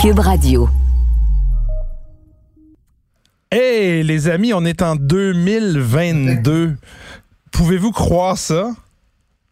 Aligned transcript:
Cube 0.00 0.18
Radio. 0.18 0.68
Hey, 3.50 4.02
les 4.02 4.28
amis, 4.28 4.52
on 4.54 4.64
est 4.64 4.82
en 4.82 4.96
2022. 4.96 6.76
Pouvez-vous 7.52 7.90
croire 7.90 8.38
ça? 8.38 8.70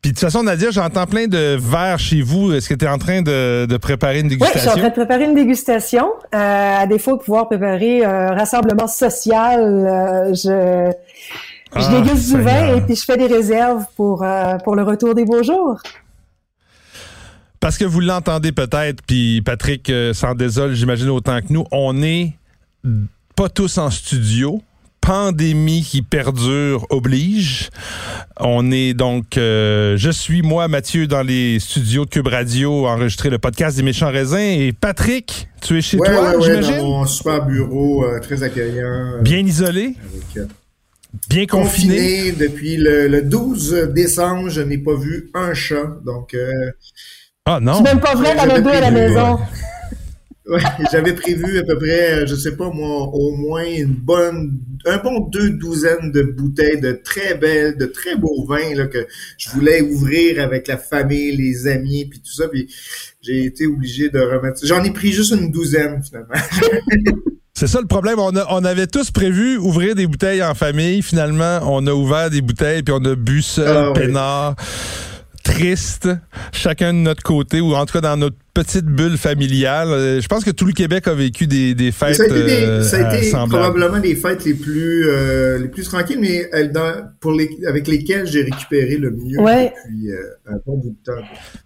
Puis 0.00 0.12
de 0.12 0.16
toute 0.16 0.21
façon, 0.24 0.45
Nadia, 0.45 0.71
j'entends 0.71 1.06
plein 1.06 1.26
de 1.26 1.56
verres 1.58 1.98
chez 1.98 2.22
vous. 2.22 2.53
Est-ce 2.53 2.69
que 2.69 2.74
tu 2.74 2.84
es 2.84 2.88
en 2.88 2.98
train 2.98 3.21
de, 3.22 3.66
de 3.66 3.76
préparer 3.76 4.20
une 4.20 4.29
Oui, 4.29 4.38
je 4.40 4.58
suis 4.58 4.68
en 4.68 4.74
dégustation? 4.74 4.79
train 4.80 4.88
de 4.88 4.95
préparer 4.95 5.24
une 5.24 5.34
dégustation. 5.34 6.06
Euh, 6.34 6.76
à 6.82 6.86
défaut 6.86 7.16
de 7.16 7.22
pouvoir 7.22 7.48
préparer 7.48 8.04
un 8.04 8.28
rassemblement 8.34 8.86
social, 8.86 9.60
euh, 9.60 10.28
je, 10.34 10.92
je 11.74 11.84
Ah, 11.84 12.00
déguste 12.00 12.34
du 12.36 12.40
vin 12.40 12.76
et 12.76 12.80
puis 12.82 12.94
je 12.94 13.04
fais 13.04 13.16
des 13.16 13.26
réserves 13.26 13.84
pour, 13.96 14.22
euh, 14.22 14.56
pour 14.64 14.76
le 14.76 14.84
retour 14.84 15.14
des 15.14 15.24
beaux 15.24 15.42
jours. 15.42 15.80
Parce 17.61 17.77
que 17.77 17.84
vous 17.84 18.00
l'entendez 18.00 18.52
peut-être, 18.52 19.02
puis 19.06 19.43
Patrick 19.43 19.90
euh, 19.90 20.12
s'en 20.14 20.35
désole, 20.35 20.75
j'imagine 20.75 21.08
autant 21.08 21.40
que 21.40 21.53
nous, 21.53 21.64
on 21.72 21.93
n'est 21.93 22.36
pas 23.34 23.48
tous 23.48 23.79
en 23.79 23.90
studio. 23.90 24.62
Pandémie 25.00 25.82
qui 25.82 26.03
perdure 26.03 26.86
oblige. 26.90 27.71
On 28.39 28.71
est 28.71 28.93
donc, 28.93 29.39
euh, 29.39 29.96
je 29.96 30.11
suis 30.11 30.43
moi, 30.43 30.68
Mathieu, 30.68 31.07
dans 31.07 31.22
les 31.22 31.58
studios 31.61 32.05
de 32.05 32.11
Cube 32.11 32.27
Radio, 32.27 32.86
enregistrer 32.86 33.31
le 33.31 33.39
podcast 33.39 33.77
des 33.77 33.83
méchants 33.83 34.11
raisins. 34.11 34.36
Et 34.36 34.72
Patrick, 34.78 35.48
tu 35.62 35.78
es 35.78 35.81
chez 35.81 35.98
ouais, 35.98 36.09
toi, 36.09 36.31
ouais, 36.33 36.36
ouais, 36.36 36.42
j'imagine? 36.42 36.77
dans 36.77 36.89
mon 36.98 37.06
super 37.06 37.47
bureau 37.47 38.05
euh, 38.05 38.20
très 38.20 38.42
accueillant. 38.42 39.22
Bien 39.22 39.39
isolé, 39.39 39.95
avec, 40.05 40.48
bien 41.31 41.47
confiné? 41.47 41.97
confiné 41.97 42.33
depuis 42.33 42.77
le, 42.77 43.09
le 43.09 43.22
12 43.22 43.91
décembre. 43.95 44.50
Je 44.50 44.61
n'ai 44.61 44.78
pas 44.78 44.95
vu 44.95 45.31
un 45.33 45.55
chat. 45.55 45.97
Donc, 46.05 46.34
euh, 46.34 46.53
Ah 47.50 47.58
non. 47.61 47.75
C'est 47.77 47.83
même 47.94 48.00
pas 48.00 48.14
vrai, 48.14 48.34
J'avais 48.36 48.47
la 48.55 48.61
deux 48.61 48.70
à 48.70 48.80
la 48.80 48.91
prévu, 48.91 49.08
maison. 49.08 49.38
ouais, 50.47 50.61
j'avais 50.92 51.12
prévu 51.14 51.58
à 51.58 51.62
peu 51.62 51.78
près, 51.78 52.12
euh, 52.23 52.27
je 52.27 52.34
sais 52.34 52.56
pas 52.56 52.69
moi, 52.70 53.09
au 53.12 53.34
moins 53.36 53.64
une 53.64 53.95
bonne, 53.95 54.59
un 54.86 54.98
bon 54.98 55.20
deux 55.33 55.50
douzaines 55.50 56.12
de 56.12 56.23
bouteilles 56.23 56.81
de 56.81 56.92
très 57.03 57.34
belles, 57.36 57.77
de 57.78 57.86
très 57.86 58.17
beaux 58.17 58.45
vins 58.47 58.75
là, 58.75 58.86
que 58.86 59.06
je 59.39 59.48
voulais 59.50 59.81
ouvrir 59.81 60.42
avec 60.42 60.69
la 60.69 60.77
famille, 60.77 61.34
les 61.36 61.67
amis, 61.69 62.05
puis 62.05 62.20
tout 62.20 62.33
ça. 62.33 62.48
Puis 62.48 62.69
j'ai 63.23 63.45
été 63.45 63.67
obligé 63.67 64.11
de 64.11 64.19
remettre. 64.20 64.61
J'en 64.64 64.83
ai 64.84 64.92
pris 64.92 65.12
juste 65.12 65.33
une 65.33 65.51
douzaine 65.51 66.03
finalement. 66.03 66.34
C'est 67.55 67.67
ça 67.67 67.80
le 67.80 67.89
problème. 67.89 68.20
On, 68.20 68.36
a- 68.36 68.47
on 68.51 68.64
avait 68.64 68.86
tous 68.86 69.11
prévu 69.11 69.56
ouvrir 69.56 69.97
des 69.97 70.06
bouteilles 70.06 70.45
en 70.45 70.55
famille. 70.55 71.03
Finalement, 71.03 71.58
on 71.64 71.84
a 71.89 71.92
ouvert 71.92 72.30
des 72.30 72.41
bouteilles 72.41 72.84
puis 72.84 72.95
on 72.97 73.05
a 73.05 73.17
bu 73.17 73.42
seul, 73.42 73.77
Ah 73.77 73.92
oui. 73.97 74.12
Triste, 75.53 76.09
chacun 76.53 76.93
de 76.93 76.99
notre 76.99 77.23
côté 77.23 77.61
ou 77.61 77.75
en 77.75 77.87
tout 77.87 77.95
cas 77.95 78.01
dans 78.03 78.17
notre 78.17 78.37
petite 78.53 78.85
bulle 78.85 79.17
familiale. 79.17 79.89
Euh, 79.89 80.21
Je 80.21 80.27
pense 80.27 80.45
que 80.45 80.51
tout 80.51 80.65
le 80.67 80.73
Québec 80.73 81.09
a 81.09 81.15
vécu 81.15 81.47
des, 81.47 81.75
des 81.75 81.91
fêtes 81.93 82.17
ça 82.17 82.25
a 82.25 82.27
été, 82.27 82.45
des- 82.45 82.51
euh, 82.65 82.83
ça 82.83 83.09
a 83.09 83.17
été 83.17 83.31
probablement 83.31 83.97
les 83.99 84.15
fêtes 84.15 84.45
les 84.45 84.55
plus 84.55 85.09
euh, 85.09 85.59
les 85.59 85.69
plus 85.69 85.85
tranquilles, 85.85 86.19
mais 86.21 86.51
dans- 86.69 87.03
pour 87.21 87.33
les, 87.33 87.49
avec 87.67 87.87
lesquelles 87.89 88.27
j'ai 88.27 88.43
récupéré 88.43 88.97
le 88.99 89.11
mieux 89.11 89.39
Ouais. 89.41 89.73
depuis 89.87 90.11
euh, 90.11 90.53
un 90.53 90.57
bon 90.67 90.77
bout 90.79 90.91
de 90.91 91.13
temps. 91.13 91.23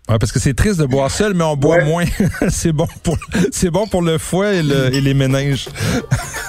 Ouais, 0.08 0.18
parce 0.18 0.30
que 0.32 0.38
c'est 0.38 0.54
triste 0.54 0.78
de 0.80 0.86
boire 0.86 1.10
seul, 1.10 1.34
mais 1.34 1.44
on 1.44 1.56
boit 1.56 1.78
Ouais. 1.78 1.84
moins. 1.84 2.04
c'est 2.50 2.72
bon 2.72 2.86
pour 3.02 3.16
c'est 3.50 3.70
bon 3.70 3.86
pour 3.86 4.02
le 4.02 4.18
foie 4.18 4.52
et, 4.54 4.62
le- 4.62 4.94
et 4.94 5.00
les 5.00 5.14
méninges. 5.14 5.66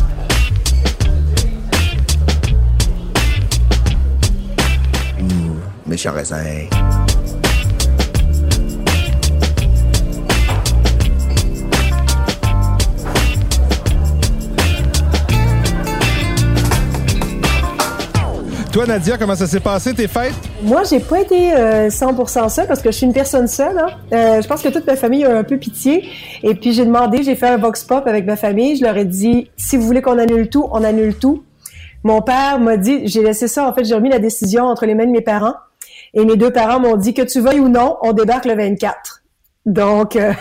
méchant 6.00 6.16
raisin. 6.16 6.38
Toi, 18.72 18.85
Nadia, 18.85 19.18
comment 19.18 19.35
ça 19.35 19.46
s'est 19.46 19.59
passé 19.59 19.94
tes 19.94 20.07
fêtes? 20.07 20.31
Moi, 20.63 20.84
j'ai 20.90 21.00
pas 21.01 21.19
été 21.19 21.53
euh, 21.53 21.90
100% 21.90 22.50
seule 22.50 22.68
parce 22.68 22.81
que 22.81 22.91
je 22.91 22.96
suis 22.96 23.06
une 23.06 23.13
personne 23.13 23.47
seule. 23.47 23.78
Hein. 23.78 23.88
Euh, 24.13 24.41
je 24.41 24.47
pense 24.47 24.62
que 24.62 24.69
toute 24.69 24.85
ma 24.88 24.96
famille 24.96 25.25
a 25.25 25.35
un 25.35 25.44
peu 25.44 25.57
pitié. 25.57 26.07
Et 26.44 26.56
puis 26.56 26.72
j'ai 26.72 26.85
demandé, 26.85 27.23
j'ai 27.23 27.35
fait 27.35 27.47
un 27.47 27.57
vox 27.57 27.84
pop 27.84 28.07
avec 28.07 28.25
ma 28.25 28.38
famille. 28.38 28.78
Je 28.78 28.85
leur 28.85 28.96
ai 28.96 29.06
dit, 29.06 29.50
si 29.57 29.75
vous 29.75 29.85
voulez 29.85 30.02
qu'on 30.02 30.18
annule 30.18 30.50
tout, 30.50 30.69
on 30.72 30.84
annule 30.84 31.16
tout. 31.16 31.44
Mon 32.03 32.22
père 32.22 32.59
m'a 32.62 32.78
dit, 32.78 33.02
j'ai 33.07 33.22
laissé 33.22 33.50
ça. 33.50 33.68
En 33.68 33.73
fait, 33.73 33.84
j'ai 33.84 33.96
remis 33.96 34.09
la 34.09 34.19
décision 34.19 34.63
entre 34.66 34.85
les 34.85 34.96
mains 34.96 35.07
de 35.07 35.12
mes 35.12 35.22
parents. 35.22 35.56
Et 36.14 36.25
mes 36.25 36.38
deux 36.38 36.52
parents 36.52 36.80
m'ont 36.80 36.97
dit 36.97 37.14
que 37.14 37.22
tu 37.22 37.40
veuilles 37.40 37.59
ou 37.59 37.70
non, 37.70 37.97
on 38.02 38.14
débarque 38.14 38.46
le 38.46 38.56
24. 38.56 39.24
Donc, 39.66 40.16
euh, 40.16 40.34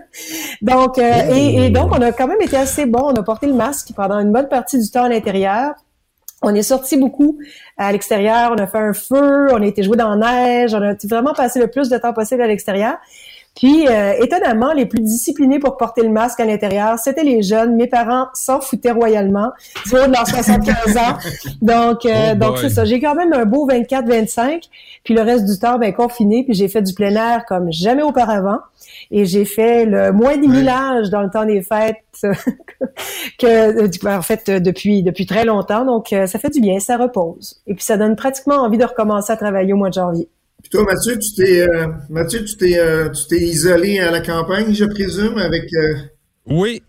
donc, 0.62 0.98
euh, 0.98 1.12
et, 1.30 1.66
et 1.66 1.70
donc, 1.70 1.92
on 1.92 2.00
a 2.02 2.12
quand 2.12 2.26
même 2.26 2.40
été 2.40 2.56
assez 2.56 2.86
bon. 2.86 3.00
On 3.04 3.14
a 3.14 3.22
porté 3.22 3.46
le 3.46 3.54
masque 3.54 3.92
pendant 3.94 4.18
une 4.18 4.32
bonne 4.32 4.48
partie 4.48 4.78
du 4.78 4.90
temps 4.90 5.04
à 5.04 5.08
l'intérieur. 5.08 5.74
On 6.42 6.54
est 6.54 6.62
sorti 6.62 6.96
beaucoup 6.98 7.38
à 7.78 7.90
l'extérieur, 7.92 8.52
on 8.52 8.58
a 8.58 8.66
fait 8.66 8.78
un 8.78 8.92
feu, 8.92 9.48
on 9.52 9.62
a 9.62 9.66
été 9.66 9.82
jouer 9.82 9.96
dans 9.96 10.14
la 10.14 10.16
neige, 10.16 10.74
on 10.74 10.82
a 10.82 10.94
vraiment 11.04 11.32
passé 11.32 11.58
le 11.58 11.68
plus 11.68 11.88
de 11.88 11.96
temps 11.96 12.12
possible 12.12 12.42
à 12.42 12.46
l'extérieur. 12.46 12.98
Puis, 13.56 13.88
euh, 13.88 14.12
étonnamment, 14.22 14.72
les 14.74 14.84
plus 14.84 15.00
disciplinés 15.00 15.58
pour 15.58 15.78
porter 15.78 16.02
le 16.02 16.10
masque 16.10 16.40
à 16.40 16.44
l'intérieur, 16.44 16.98
c'était 16.98 17.24
les 17.24 17.42
jeunes. 17.42 17.74
Mes 17.74 17.86
parents 17.86 18.26
s'en 18.34 18.60
foutaient 18.60 18.90
royalement, 18.90 19.50
du 19.86 19.94
haut 19.94 20.06
de 20.06 20.12
leurs 20.12 20.28
75 20.28 20.96
ans. 20.98 21.00
Donc, 21.62 22.04
euh, 22.04 22.32
Oh 22.32 22.34
donc 22.34 22.58
c'est 22.58 22.68
ça. 22.68 22.84
J'ai 22.84 23.00
quand 23.00 23.14
même 23.14 23.32
un 23.32 23.46
beau 23.46 23.66
24-25. 23.66 24.62
Puis 25.04 25.14
le 25.14 25.22
reste 25.22 25.46
du 25.46 25.58
temps, 25.58 25.78
ben 25.78 25.92
confiné. 25.92 26.44
Puis 26.44 26.54
j'ai 26.54 26.68
fait 26.68 26.82
du 26.82 26.92
plein 26.92 27.14
air 27.14 27.44
comme 27.46 27.72
jamais 27.72 28.02
auparavant. 28.02 28.58
Et 29.10 29.24
j'ai 29.24 29.44
fait 29.44 29.84
le 29.86 30.12
moins 30.12 30.36
des 30.36 30.48
millages 30.48 31.10
dans 31.10 31.22
le 31.22 31.30
temps 31.30 31.44
des 31.44 31.62
fêtes 31.62 31.96
que, 33.38 33.86
que 33.86 34.06
en 34.08 34.22
fait 34.22 34.48
euh, 34.48 34.60
depuis 34.60 35.02
depuis 35.02 35.26
très 35.26 35.44
longtemps. 35.44 35.84
Donc 35.84 36.12
euh, 36.12 36.26
ça 36.26 36.38
fait 36.38 36.50
du 36.50 36.60
bien, 36.60 36.80
ça 36.80 36.96
repose. 36.96 37.62
Et 37.66 37.74
puis 37.74 37.84
ça 37.84 37.96
donne 37.96 38.16
pratiquement 38.16 38.56
envie 38.56 38.78
de 38.78 38.84
recommencer 38.84 39.32
à 39.32 39.36
travailler 39.36 39.72
au 39.72 39.76
mois 39.76 39.88
de 39.88 39.94
janvier. 39.94 40.28
Puis 40.68 40.78
toi, 40.80 40.84
Mathieu, 40.92 41.16
tu 41.16 41.32
t'es 41.44 41.60
euh, 41.60 41.86
Mathieu, 42.10 42.44
tu 42.44 42.56
t'es 42.56 42.76
euh, 42.76 43.08
tu 43.10 43.22
t'es 43.28 43.40
isolé 43.40 44.00
à 44.00 44.10
la 44.10 44.20
campagne, 44.20 44.74
je 44.74 44.84
présume, 44.84 45.38
avec 45.38 45.62
euh, 45.74 45.94
Oui. 46.46 46.82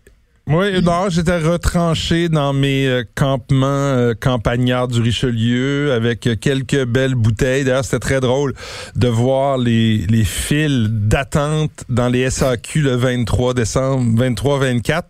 Oui, 0.50 0.82
non, 0.82 1.10
j'étais 1.10 1.38
retranché 1.38 2.28
dans 2.30 2.54
mes 2.54 2.88
euh, 2.88 3.04
campements 3.14 3.66
euh, 3.68 4.14
campagnards 4.18 4.88
du 4.88 5.00
Richelieu 5.02 5.92
avec 5.92 6.26
euh, 6.26 6.34
quelques 6.40 6.86
belles 6.86 7.14
bouteilles. 7.14 7.62
D'ailleurs, 7.64 7.84
c'était 7.84 7.98
très 7.98 8.20
drôle 8.20 8.54
de 8.96 9.08
voir 9.08 9.58
les, 9.58 9.98
les 10.08 10.24
files 10.24 10.88
d'attente 10.90 11.70
dans 11.90 12.08
les 12.08 12.30
SAQ 12.30 12.80
le 12.80 12.96
23 12.96 13.52
décembre, 13.54 14.24
23-24, 14.24 15.02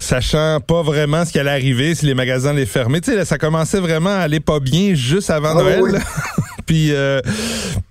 sachant 0.00 0.58
pas 0.66 0.82
vraiment 0.82 1.24
ce 1.26 1.32
qui 1.32 1.38
allait 1.38 1.50
arriver 1.50 1.94
si 1.94 2.06
les 2.06 2.14
magasins 2.14 2.50
allaient 2.50 2.64
fermer. 2.66 3.00
Tu 3.02 3.10
sais, 3.10 3.16
là, 3.16 3.24
ça 3.26 3.36
commençait 3.38 3.80
vraiment 3.80 4.10
à 4.10 4.20
aller 4.22 4.40
pas 4.40 4.58
bien 4.58 4.94
juste 4.94 5.28
avant 5.30 5.50
Ah 5.50 5.62
Noël. 5.62 5.80
oui. 5.82 5.92
puis, 6.68 6.92
euh, 6.92 7.20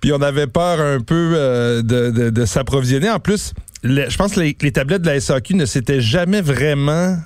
puis 0.00 0.12
on 0.12 0.22
avait 0.22 0.46
peur 0.46 0.80
un 0.80 1.00
peu 1.00 1.32
euh, 1.34 1.82
de, 1.82 2.30
de, 2.30 2.44
s'approvisionner. 2.44 3.10
En 3.10 3.18
plus, 3.18 3.52
je 3.82 4.16
pense 4.16 4.34
que 4.34 4.40
les, 4.40 4.72
tablettes 4.72 5.02
de 5.02 5.08
la 5.08 5.20
SAQ 5.20 5.56
ne 5.56 5.66
s'étaient 5.66 6.00
jamais 6.00 6.40
vraiment 6.40 7.16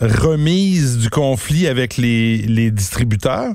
remises 0.00 0.98
du 0.98 1.10
conflit 1.10 1.66
avec 1.66 1.96
les, 1.96 2.38
les 2.38 2.70
distributeurs. 2.70 3.54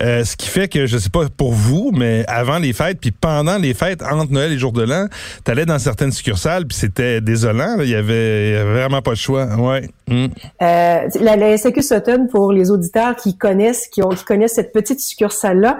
Euh, 0.00 0.24
ce 0.24 0.36
qui 0.36 0.48
fait 0.48 0.66
que, 0.66 0.86
je 0.86 0.98
sais 0.98 1.10
pas 1.10 1.28
pour 1.28 1.52
vous, 1.52 1.92
mais 1.94 2.24
avant 2.26 2.58
les 2.58 2.72
fêtes, 2.72 2.98
puis 3.00 3.12
pendant 3.12 3.58
les 3.58 3.74
fêtes, 3.74 4.02
entre 4.02 4.32
Noël 4.32 4.50
et 4.50 4.58
Jour 4.58 4.72
de 4.72 4.82
l'An, 4.82 5.06
t'allais 5.44 5.66
dans 5.66 5.78
certaines 5.78 6.12
succursales, 6.12 6.66
puis 6.66 6.76
c'était 6.76 7.20
désolant. 7.20 7.76
Il 7.80 7.88
y 7.88 7.94
avait, 7.94 8.64
vraiment 8.64 9.02
pas 9.02 9.12
de 9.12 9.16
choix. 9.16 9.46
Ouais. 9.56 9.88
Mm. 10.08 10.26
La, 10.60 11.36
la 11.36 11.56
SAQ 11.56 11.82
Sutton, 11.82 12.26
pour 12.28 12.52
les 12.52 12.70
auditeurs 12.70 13.14
qui 13.14 13.36
connaissent, 13.36 13.86
qui, 13.86 14.02
ont, 14.02 14.08
qui 14.08 14.24
connaissent 14.24 14.54
cette 14.54 14.72
petite 14.72 15.00
succursale-là, 15.00 15.78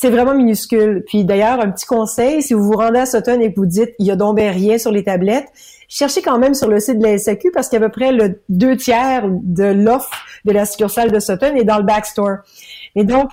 c'est 0.00 0.10
vraiment 0.10 0.34
minuscule. 0.34 1.02
Puis 1.06 1.24
d'ailleurs, 1.24 1.60
un 1.60 1.70
petit 1.70 1.86
conseil, 1.86 2.40
si 2.42 2.54
vous 2.54 2.62
vous 2.62 2.76
rendez 2.76 3.00
à 3.00 3.06
Sutton 3.06 3.40
et 3.40 3.52
que 3.52 3.58
vous 3.58 3.66
dites 3.66 3.90
il 3.98 4.06
y 4.06 4.10
a 4.12 4.16
donc 4.16 4.36
ben 4.36 4.52
rien 4.52 4.78
sur 4.78 4.92
les 4.92 5.02
tablettes, 5.02 5.46
cherchez 5.88 6.22
quand 6.22 6.38
même 6.38 6.54
sur 6.54 6.68
le 6.68 6.78
site 6.78 6.98
de 6.98 7.04
la 7.04 7.18
SAQ 7.18 7.50
parce 7.52 7.68
qu'à 7.68 7.80
peu 7.80 7.88
près 7.88 8.12
le 8.12 8.40
deux 8.48 8.76
tiers 8.76 9.24
de 9.28 9.64
l'offre 9.64 10.10
de 10.44 10.52
la 10.52 10.66
succursale 10.66 11.10
de 11.10 11.18
Sutton 11.18 11.54
est 11.56 11.64
dans 11.64 11.78
le 11.78 11.84
backstore. 11.84 12.36
Et 12.94 13.02
donc, 13.04 13.28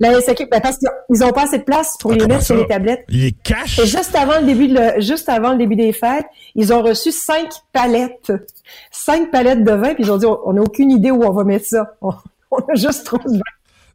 la 0.00 0.20
SAQ, 0.20 0.46
ben 0.50 0.60
parce 0.60 0.78
qu'ils 0.78 1.24
ont 1.24 1.30
pas 1.32 1.42
assez 1.44 1.58
de 1.58 1.64
place 1.64 1.96
pour 2.00 2.12
Ah, 2.12 2.16
les 2.16 2.26
mettre 2.26 2.42
sur 2.42 2.56
les 2.56 2.66
tablettes. 2.66 3.04
Il 3.08 3.24
est 3.24 3.36
cash? 3.42 3.78
Et 3.78 3.86
juste 3.86 4.14
avant 4.16 4.40
le 4.40 4.46
début 4.46 4.68
de 4.68 4.74
le- 4.78 5.00
juste 5.00 5.28
avant 5.28 5.50
le 5.52 5.58
début 5.58 5.76
des 5.76 5.92
fêtes, 5.92 6.26
ils 6.54 6.72
ont 6.72 6.82
reçu 6.82 7.10
cinq 7.12 7.48
palettes, 7.72 8.32
cinq 8.90 9.30
palettes 9.30 9.62
de 9.64 9.72
vin, 9.72 9.94
puis 9.94 10.04
ils 10.04 10.12
ont 10.12 10.16
dit 10.16 10.26
on 10.26 10.38
on 10.46 10.52
n'a 10.54 10.62
aucune 10.62 10.90
idée 10.90 11.10
où 11.10 11.22
on 11.24 11.32
va 11.32 11.44
mettre 11.44 11.66
ça. 11.66 11.94
On, 12.00 12.12
on 12.50 12.58
a 12.58 12.74
juste 12.76 13.04
trop 13.04 13.18
de 13.18 13.36
vin. 13.36 13.40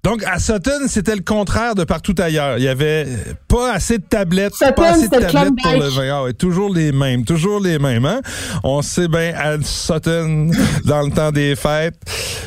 Donc, 0.03 0.21
à 0.25 0.37
Sutton, 0.37 0.87
c'était 0.87 1.15
le 1.15 1.21
contraire 1.21 1.75
de 1.75 1.85
partout 1.85 2.13
ailleurs. 2.17 2.57
Il 2.57 2.65
y 2.65 2.67
avait 2.67 3.07
pas 3.47 3.71
assez 3.71 3.99
de 3.99 4.03
tablettes, 4.03 4.53
Sutton, 4.53 4.73
pas 4.75 4.89
assez 4.89 5.07
de 5.07 5.17
tablettes 5.17 5.53
pour 5.63 5.71
le 5.71 5.87
vin. 5.87 6.09
Ah 6.11 6.23
ouais, 6.23 6.33
toujours 6.33 6.73
les 6.73 6.91
mêmes, 6.91 7.23
toujours 7.23 7.61
les 7.61 7.79
mêmes. 7.79 8.05
Hein? 8.05 8.19
On 8.65 8.81
sait 8.81 9.07
bien, 9.07 9.33
à 9.33 9.55
Sutton, 9.61 10.51
dans 10.85 11.03
le 11.03 11.09
temps 11.09 11.31
des 11.31 11.55
fêtes, 11.55 11.95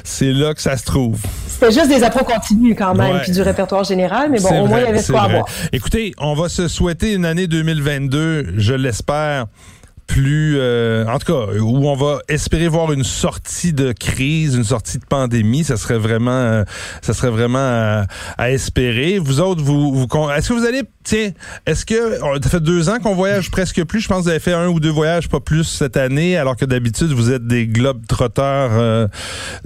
c'est 0.04 0.32
là 0.32 0.52
que 0.52 0.60
ça 0.60 0.76
se 0.76 0.84
trouve. 0.84 1.18
C'était 1.48 1.72
juste 1.72 1.88
des 1.88 2.02
appros 2.04 2.26
continus 2.26 2.74
quand 2.76 2.94
même, 2.94 3.20
puis 3.22 3.32
du 3.32 3.40
répertoire 3.40 3.84
général, 3.84 4.28
mais 4.30 4.38
bon, 4.38 4.64
au 4.64 4.66
moins 4.66 4.80
il 4.80 4.84
y 4.84 4.88
avait 4.88 5.00
vrai. 5.00 5.18
avoir. 5.18 5.46
Écoutez, 5.72 6.12
on 6.18 6.34
va 6.34 6.50
se 6.50 6.68
souhaiter 6.68 7.14
une 7.14 7.24
année 7.24 7.46
2022, 7.46 8.52
je 8.58 8.74
l'espère, 8.74 9.46
plus, 10.06 10.56
euh, 10.58 11.04
en 11.06 11.18
tout 11.18 11.32
cas, 11.32 11.52
où 11.60 11.88
on 11.88 11.96
va 11.96 12.20
espérer 12.28 12.68
voir 12.68 12.92
une 12.92 13.04
sortie 13.04 13.72
de 13.72 13.92
crise, 13.92 14.54
une 14.54 14.64
sortie 14.64 14.98
de 14.98 15.04
pandémie, 15.04 15.64
ça 15.64 15.76
serait 15.76 15.98
vraiment, 15.98 16.30
euh, 16.30 16.64
ça 17.02 17.12
serait 17.12 17.30
vraiment 17.30 18.06
à, 18.38 18.50
espérer. 18.50 19.18
Vous 19.18 19.40
autres, 19.40 19.62
vous, 19.62 19.92
vous 19.92 20.06
est-ce 20.30 20.48
que 20.48 20.54
vous 20.54 20.64
allez, 20.64 20.82
tiens, 21.04 21.30
est-ce 21.66 21.84
que 21.84 22.18
ça 22.42 22.50
fait 22.50 22.60
deux 22.60 22.88
ans 22.88 22.98
qu'on 22.98 23.14
voyage 23.14 23.50
presque 23.50 23.84
plus 23.84 24.00
Je 24.00 24.08
pense 24.08 24.18
que 24.18 24.22
vous 24.24 24.30
avez 24.30 24.40
fait 24.40 24.52
un 24.52 24.68
ou 24.68 24.80
deux 24.80 24.90
voyages, 24.90 25.28
pas 25.28 25.40
plus 25.40 25.64
cette 25.64 25.96
année, 25.96 26.36
alors 26.36 26.56
que 26.56 26.64
d'habitude 26.64 27.08
vous 27.08 27.30
êtes 27.30 27.46
des 27.46 27.66
globes 27.66 28.06
trotteurs 28.06 28.70
euh, 28.72 29.08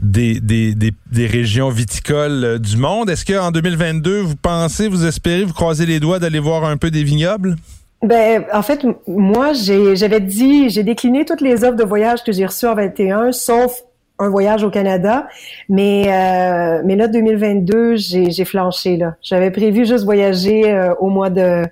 des, 0.03 0.41
des, 0.41 0.75
des, 0.75 0.93
des, 1.13 1.27
régions 1.27 1.71
viticoles 1.71 2.59
du 2.59 2.77
monde. 2.77 3.11
Est-ce 3.11 3.25
qu'en 3.25 3.51
2022, 3.51 4.21
vous 4.21 4.37
pensez, 4.37 4.89
vous 4.89 5.05
espérez, 5.05 5.45
vous 5.45 5.53
croisez 5.53 5.87
les 5.87 6.01
doigts 6.01 6.19
d'aller 6.19 6.39
voir 6.39 6.65
un 6.65 6.77
peu 6.77 6.91
des 6.91 7.05
vignobles? 7.05 7.57
Ben, 8.03 8.45
en 8.53 8.63
fait, 8.63 8.87
moi, 9.07 9.53
j'avais 9.53 10.21
dit, 10.21 10.71
j'ai 10.71 10.83
décliné 10.83 11.25
toutes 11.25 11.43
les 11.43 11.65
offres 11.65 11.77
de 11.77 11.85
voyage 11.85 12.25
que 12.25 12.33
j'ai 12.33 12.47
reçues 12.47 12.67
en 12.67 12.75
21, 12.75 13.33
sauf 13.33 13.83
un 14.19 14.29
voyage 14.29 14.63
au 14.63 14.71
Canada. 14.71 15.27
Mais 15.69 16.05
euh, 16.09 16.83
mais 16.85 16.97
là, 16.97 17.09
2022, 17.09 17.97
j'ai 17.97 18.45
flanché 18.45 18.97
là. 18.97 19.17
J'avais 19.23 19.51
prévu 19.51 19.87
juste 19.87 20.05
voyager 20.05 20.71
euh, 20.71 20.95
au 21.01 21.09
mois 21.09 21.31
de 21.31 21.65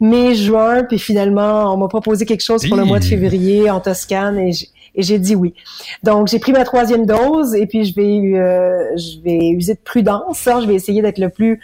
mai, 0.00 0.34
juin, 0.34 0.84
puis 0.84 0.98
finalement, 0.98 1.72
on 1.74 1.76
m'a 1.76 1.88
proposé 1.88 2.24
quelque 2.24 2.44
chose 2.44 2.66
pour 2.66 2.76
le 2.76 2.84
mois 2.84 3.00
de 3.00 3.04
février 3.04 3.70
en 3.70 3.80
Toscane 3.80 4.38
et 4.38 4.52
et 4.98 5.02
j'ai 5.02 5.18
dit 5.18 5.36
oui. 5.36 5.54
Donc 6.02 6.26
j'ai 6.26 6.40
pris 6.40 6.52
ma 6.52 6.64
troisième 6.64 7.06
dose 7.06 7.54
et 7.54 7.66
puis 7.66 7.84
je 7.84 7.94
vais 7.94 8.36
euh, 8.36 8.96
je 8.96 9.20
vais 9.22 9.50
user 9.50 9.74
de 9.74 9.80
prudence. 9.82 10.46
Hein. 10.46 10.60
Je 10.60 10.66
vais 10.66 10.74
essayer 10.74 11.02
d'être 11.02 11.18
le 11.18 11.28
plus 11.28 11.60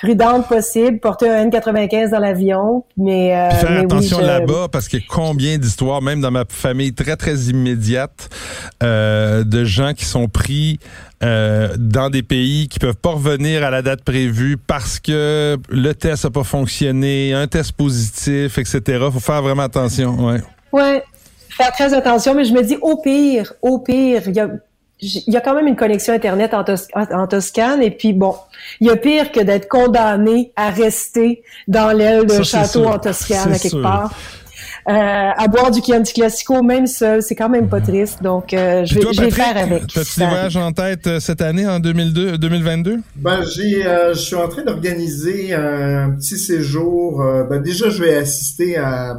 prudente 0.00 0.46
possible, 0.46 1.00
porter 1.00 1.28
un 1.28 1.48
N95 1.48 2.10
dans 2.10 2.20
l'avion, 2.20 2.84
mais 2.96 3.34
euh, 3.34 3.50
faire 3.50 3.80
attention 3.80 4.20
là-bas 4.20 4.68
parce 4.70 4.88
qu'il 4.88 5.00
y 5.00 5.02
a 5.02 5.06
combien 5.08 5.58
d'histoires, 5.58 6.02
même 6.02 6.20
dans 6.20 6.30
ma 6.30 6.44
famille 6.48 6.94
très 6.94 7.16
très 7.16 7.34
immédiate, 7.34 8.28
euh, 8.82 9.44
de 9.44 9.64
gens 9.64 9.94
qui 9.94 10.04
sont 10.04 10.28
pris 10.28 10.78
euh, 11.24 11.74
dans 11.76 12.10
des 12.10 12.22
pays 12.22 12.68
qui 12.68 12.78
peuvent 12.78 12.96
pas 12.96 13.10
revenir 13.10 13.64
à 13.64 13.70
la 13.70 13.82
date 13.82 14.04
prévue 14.04 14.56
parce 14.56 15.00
que 15.00 15.56
le 15.68 15.94
test 15.94 16.24
a 16.24 16.30
pas 16.30 16.44
fonctionné, 16.44 17.34
un 17.34 17.48
test 17.48 17.72
positif, 17.72 18.58
etc. 18.58 19.06
Faut 19.12 19.20
faire 19.20 19.42
vraiment 19.42 19.62
attention, 19.62 20.14
ouais. 20.26 20.40
Ouais, 20.72 21.02
faire 21.50 21.72
très 21.72 21.92
attention, 21.92 22.34
mais 22.34 22.44
je 22.44 22.52
me 22.52 22.62
dis 22.62 22.78
au 22.82 22.98
pire, 22.98 23.52
au 23.62 23.80
pire, 23.80 24.22
il 24.26 24.36
y 24.36 24.40
a 24.40 24.48
il 25.00 25.32
y 25.32 25.36
a 25.36 25.40
quand 25.40 25.54
même 25.54 25.66
une 25.66 25.76
connexion 25.76 26.12
Internet 26.12 26.54
en, 26.54 26.64
en, 26.94 27.26
Toscane. 27.26 27.82
Et 27.82 27.90
puis, 27.90 28.12
bon, 28.12 28.34
il 28.80 28.88
y 28.88 28.90
a 28.90 28.96
pire 28.96 29.30
que 29.30 29.40
d'être 29.40 29.68
condamné 29.68 30.52
à 30.56 30.70
rester 30.70 31.42
dans 31.68 31.92
l'aile 31.92 32.26
d'un 32.26 32.42
château 32.42 32.86
en 32.86 32.98
Toscane, 32.98 33.52
à 33.52 33.58
quelque 33.58 33.82
part. 33.82 34.12
Euh, 34.88 34.92
à 34.92 35.48
boire 35.48 35.70
du 35.70 35.80
Chianti 35.82 36.14
Classico, 36.14 36.62
même 36.62 36.86
seul, 36.86 37.22
c'est 37.22 37.34
quand 37.34 37.50
même 37.50 37.68
pas 37.68 37.80
triste. 37.80 38.22
Donc, 38.22 38.54
euh, 38.54 38.86
je, 38.86 38.94
vais, 38.94 39.12
je 39.12 39.20
vais 39.20 39.30
faire 39.30 39.56
avec. 39.56 39.86
Des 39.86 40.24
voyages 40.24 40.56
en 40.56 40.72
tête 40.72 41.06
euh, 41.06 41.20
cette 41.20 41.42
année, 41.42 41.66
en 41.66 41.78
2002, 41.78 42.38
2022? 42.38 43.00
Ben, 43.16 43.44
j'ai, 43.44 43.82
je 43.82 44.18
suis 44.18 44.34
en 44.34 44.48
train 44.48 44.62
d'organiser 44.62 45.52
un 45.52 46.10
petit 46.12 46.38
séjour. 46.38 47.22
ben, 47.50 47.60
déjà, 47.60 47.90
je 47.90 48.02
vais 48.02 48.16
assister 48.16 48.78
à, 48.78 49.14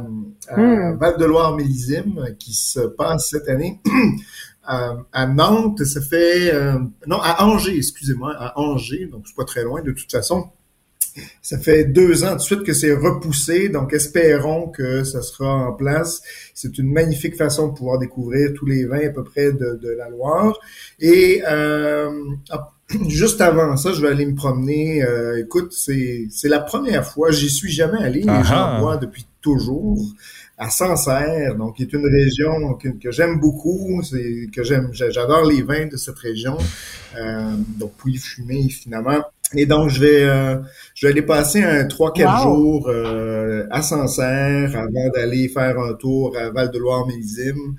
hmm. 0.56 0.98
Val-de-Loire-Mélizime, 0.98 2.34
qui 2.38 2.52
se 2.52 2.80
passe 2.80 3.28
cette 3.30 3.48
année. 3.48 3.80
à, 4.64 5.26
Nantes, 5.26 5.84
ça 5.84 6.00
fait 6.00 6.52
euh, 6.52 6.78
non 7.06 7.18
à 7.20 7.44
Angers, 7.44 7.76
excusez-moi, 7.76 8.34
à 8.38 8.58
Angers, 8.58 9.06
donc 9.06 9.24
c'est 9.26 9.36
pas 9.36 9.44
très 9.44 9.64
loin 9.64 9.82
de 9.82 9.92
toute 9.92 10.10
façon. 10.10 10.50
Ça 11.42 11.58
fait 11.58 11.84
deux 11.84 12.24
ans 12.24 12.36
de 12.36 12.40
suite 12.40 12.62
que 12.62 12.72
c'est 12.72 12.92
repoussé, 12.92 13.68
donc 13.68 13.92
espérons 13.92 14.68
que 14.68 15.02
ça 15.02 15.22
sera 15.22 15.52
en 15.52 15.72
place. 15.72 16.22
C'est 16.54 16.78
une 16.78 16.92
magnifique 16.92 17.36
façon 17.36 17.68
de 17.68 17.74
pouvoir 17.74 17.98
découvrir 17.98 18.52
tous 18.54 18.66
les 18.66 18.84
vins 18.84 19.06
à 19.06 19.10
peu 19.10 19.24
près 19.24 19.52
de, 19.52 19.96
la 19.98 20.08
Loire. 20.08 20.58
Et 21.00 21.42
euh, 21.48 22.10
juste 23.08 23.40
avant 23.40 23.76
ça, 23.76 23.92
je 23.92 24.02
vais 24.02 24.08
aller 24.08 24.26
me 24.26 24.36
promener. 24.36 25.02
Euh, 25.02 25.42
écoute, 25.42 25.72
c'est 25.72 26.28
c'est 26.30 26.48
la 26.48 26.60
première 26.60 27.06
fois, 27.06 27.32
j'y 27.32 27.50
suis 27.50 27.72
jamais 27.72 27.98
allé, 27.98 28.22
mais 28.24 28.44
j'en 28.44 28.80
vois 28.80 28.96
depuis 28.96 29.26
toujours 29.40 29.98
à 30.60 30.68
Sancerre, 30.68 31.56
donc 31.56 31.76
qui 31.76 31.82
est 31.84 31.92
une 31.94 32.06
région 32.06 32.74
que, 32.74 33.10
j'aime 33.10 33.40
beaucoup, 33.40 34.02
c'est 34.02 34.46
que 34.54 34.62
j'aime, 34.62 34.90
j'adore 34.92 35.46
les 35.46 35.62
vins 35.62 35.86
de 35.86 35.96
cette 35.96 36.18
région, 36.18 36.58
euh, 37.16 37.52
donc 37.78 37.92
puis 37.96 38.18
fumé 38.18 38.68
finalement. 38.68 39.22
Et 39.54 39.64
donc 39.64 39.88
je 39.88 40.00
vais, 40.00 40.22
euh, 40.22 40.58
je 40.94 41.06
vais 41.06 41.12
aller 41.12 41.22
passer 41.22 41.62
un 41.62 41.84
3-4 41.84 42.42
jours 42.42 42.88
euh, 42.88 43.66
à 43.70 43.80
Sancerre 43.80 44.76
avant 44.76 45.08
d'aller 45.14 45.48
faire 45.48 45.78
un 45.78 45.94
tour 45.94 46.36
à 46.36 46.50
Val-de-Loire-Mélizime. 46.50 47.76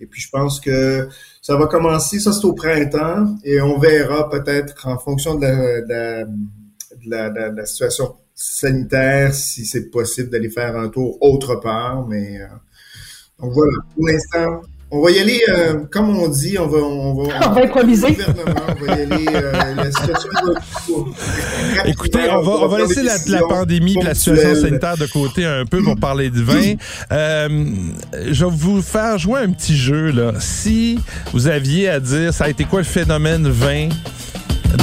Et 0.00 0.06
puis 0.06 0.22
je 0.22 0.30
pense 0.30 0.58
que 0.58 1.06
ça 1.42 1.56
va 1.56 1.66
commencer, 1.66 2.18
ça 2.18 2.32
c'est 2.32 2.46
au 2.46 2.54
printemps, 2.54 3.36
et 3.44 3.60
on 3.60 3.78
verra 3.78 4.30
peut-être 4.30 4.88
en 4.88 4.98
fonction 4.98 5.34
de 5.34 5.44
la, 5.44 6.24
de 6.24 7.10
la, 7.10 7.28
de 7.28 7.56
la 7.56 7.66
situation 7.66 8.14
sanitaire 8.34 9.34
si 9.34 9.64
c'est 9.66 9.90
possible 9.90 10.30
d'aller 10.30 10.50
faire 10.50 10.76
un 10.76 10.88
tour 10.88 11.18
autre 11.20 11.56
part. 11.56 12.06
Mais 12.06 12.40
euh, 12.40 12.46
donc 13.40 13.52
voilà, 13.52 13.72
pour 13.94 14.06
l'instant, 14.06 14.62
on 14.94 15.00
va 15.00 15.10
y 15.10 15.18
aller, 15.18 15.40
euh, 15.48 15.84
comme 15.90 16.10
on 16.10 16.28
dit, 16.28 16.58
on 16.58 16.66
va, 16.66 16.78
on 16.78 17.14
va, 17.14 17.34
on 17.46 17.52
va 17.52 17.62
improviser. 17.62 18.14
on 18.28 18.84
va 18.84 18.94
y 18.94 19.00
aller, 19.00 19.26
euh, 19.34 19.74
la 19.74 19.90
situation 19.90 20.28
Écoutez, 21.86 22.30
on 22.30 22.42
va, 22.42 22.52
on 22.52 22.68
va 22.68 22.78
laisser 22.80 23.02
la, 23.02 23.16
la 23.28 23.40
pandémie 23.40 23.96
et 23.98 24.04
la 24.04 24.14
situation 24.14 24.54
sanitaire 24.54 24.98
de 24.98 25.06
côté 25.06 25.46
un 25.46 25.64
peu 25.64 25.82
pour 25.82 25.96
parler 25.96 26.28
de 26.28 26.42
vin. 26.42 26.74
Euh, 27.10 27.48
je 28.30 28.44
vais 28.44 28.50
vous 28.54 28.82
faire 28.82 29.16
jouer 29.16 29.40
un 29.40 29.50
petit 29.52 29.78
jeu. 29.78 30.10
Là. 30.10 30.34
Si 30.40 30.98
vous 31.32 31.46
aviez 31.46 31.88
à 31.88 31.98
dire, 31.98 32.34
ça 32.34 32.44
a 32.44 32.48
été 32.50 32.64
quoi 32.64 32.80
le 32.80 32.84
phénomène 32.84 33.48
vin 33.48 33.88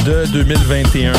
de 0.07 0.25
2021? 0.33 1.13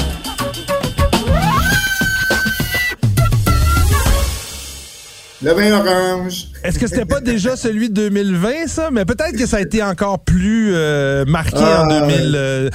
Le 5.42 5.52
vin 5.52 5.72
orange. 5.72 6.48
Est-ce 6.62 6.78
que 6.78 6.86
c'était 6.86 7.06
pas 7.06 7.20
déjà 7.20 7.56
celui 7.56 7.88
de 7.88 7.94
2020, 7.94 8.66
ça? 8.66 8.90
Mais 8.92 9.06
peut-être 9.06 9.38
que 9.38 9.46
ça 9.46 9.56
a 9.56 9.60
été 9.60 9.82
encore 9.82 10.18
plus 10.18 10.72
euh, 10.74 11.24
marqué 11.24 11.56
en 11.56 11.86
2000. 11.86 12.34
Euh, 12.36 12.70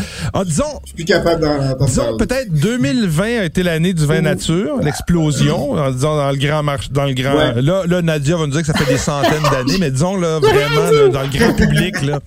disons. 0.46 0.64
Je 0.82 0.88
suis 0.88 0.96
plus 0.96 1.06
capable 1.06 1.42
d'en 1.42 1.86
Disons, 1.86 2.18
peut-être 2.18 2.52
2020 2.52 3.24
a 3.24 3.44
été 3.44 3.62
l'année 3.62 3.94
du 3.94 4.04
vin 4.08 4.22
nature, 4.22 4.80
l'explosion, 4.82 5.74
en 5.74 5.92
disant 5.92 6.18
dans 6.18 6.32
le 6.32 6.38
grand 6.38 6.64
marché, 6.64 6.90
dans 6.92 7.06
le 7.06 7.14
grand. 7.14 7.54
Là, 7.56 7.84
là, 7.86 8.02
Nadia 8.02 8.36
va 8.36 8.48
nous 8.48 8.52
dire 8.54 8.62
que 8.62 8.68
ça 8.68 8.74
fait 8.74 8.92
des 8.92 8.98
centaines 8.98 9.44
d'années, 9.52 9.78
mais 9.80 9.92
disons, 9.92 10.18
là, 10.18 10.40
vraiment, 10.40 11.10
dans 11.12 11.22
le 11.22 11.38
grand 11.38 11.54
public, 11.54 12.02
là. 12.02 12.20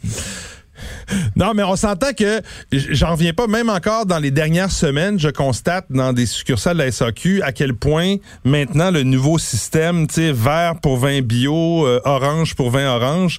Non, 1.37 1.53
mais 1.55 1.63
on 1.63 1.77
s'entend 1.77 2.13
que 2.13 2.41
j'en 2.73 3.13
reviens 3.13 3.33
pas, 3.33 3.47
même 3.47 3.69
encore 3.69 4.07
dans 4.07 4.19
les 4.19 4.31
dernières 4.31 4.71
semaines, 4.71 5.19
je 5.19 5.29
constate 5.29 5.87
dans 5.91 6.13
des 6.13 6.27
succursales 6.27 6.77
de 6.77 6.83
la 6.83 6.93
SAQ 6.93 7.43
à 7.43 7.53
quel 7.53 7.75
point 7.75 8.17
maintenant 8.45 8.91
le 8.91 9.03
nouveau 9.03 9.39
système, 9.39 10.07
tu 10.07 10.15
sais, 10.15 10.33
vert 10.33 10.75
pour 10.83 10.97
vin 10.97 11.21
bio, 11.21 11.87
euh, 11.87 12.01
orange 12.05 12.55
pour 12.55 12.71
vin 12.71 12.89
orange, 12.89 13.39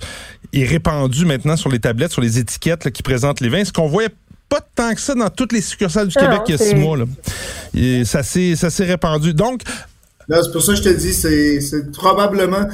est 0.53 0.65
répandu 0.65 1.25
maintenant 1.25 1.57
sur 1.57 1.69
les 1.69 1.79
tablettes, 1.79 2.11
sur 2.11 2.21
les 2.21 2.39
étiquettes 2.39 2.89
qui 2.91 3.03
présentent 3.03 3.41
les 3.41 3.49
vins. 3.49 3.63
Ce 3.63 3.73
qu'on 3.73 3.87
voyait 3.87 4.09
pas 4.49 4.61
tant 4.75 4.93
que 4.93 4.99
ça 4.99 5.13
dans 5.13 5.29
toutes 5.29 5.53
les 5.53 5.61
succursales 5.61 6.07
du 6.07 6.15
Québec 6.15 6.41
il 6.47 6.51
y 6.51 6.55
a 6.55 6.57
six 6.57 6.75
mois. 6.75 6.97
Là. 6.97 7.05
Et 7.75 8.03
ça 8.03 8.23
s'est 8.23 8.55
répandu. 8.79 9.33
Donc, 9.33 9.61
c'est 10.29 10.51
pour 10.51 10.61
ça 10.61 10.73
que 10.73 10.77
je 10.79 10.83
te 10.83 10.89
dis, 10.89 11.13
c'est 11.13 11.91
probablement. 11.91 12.67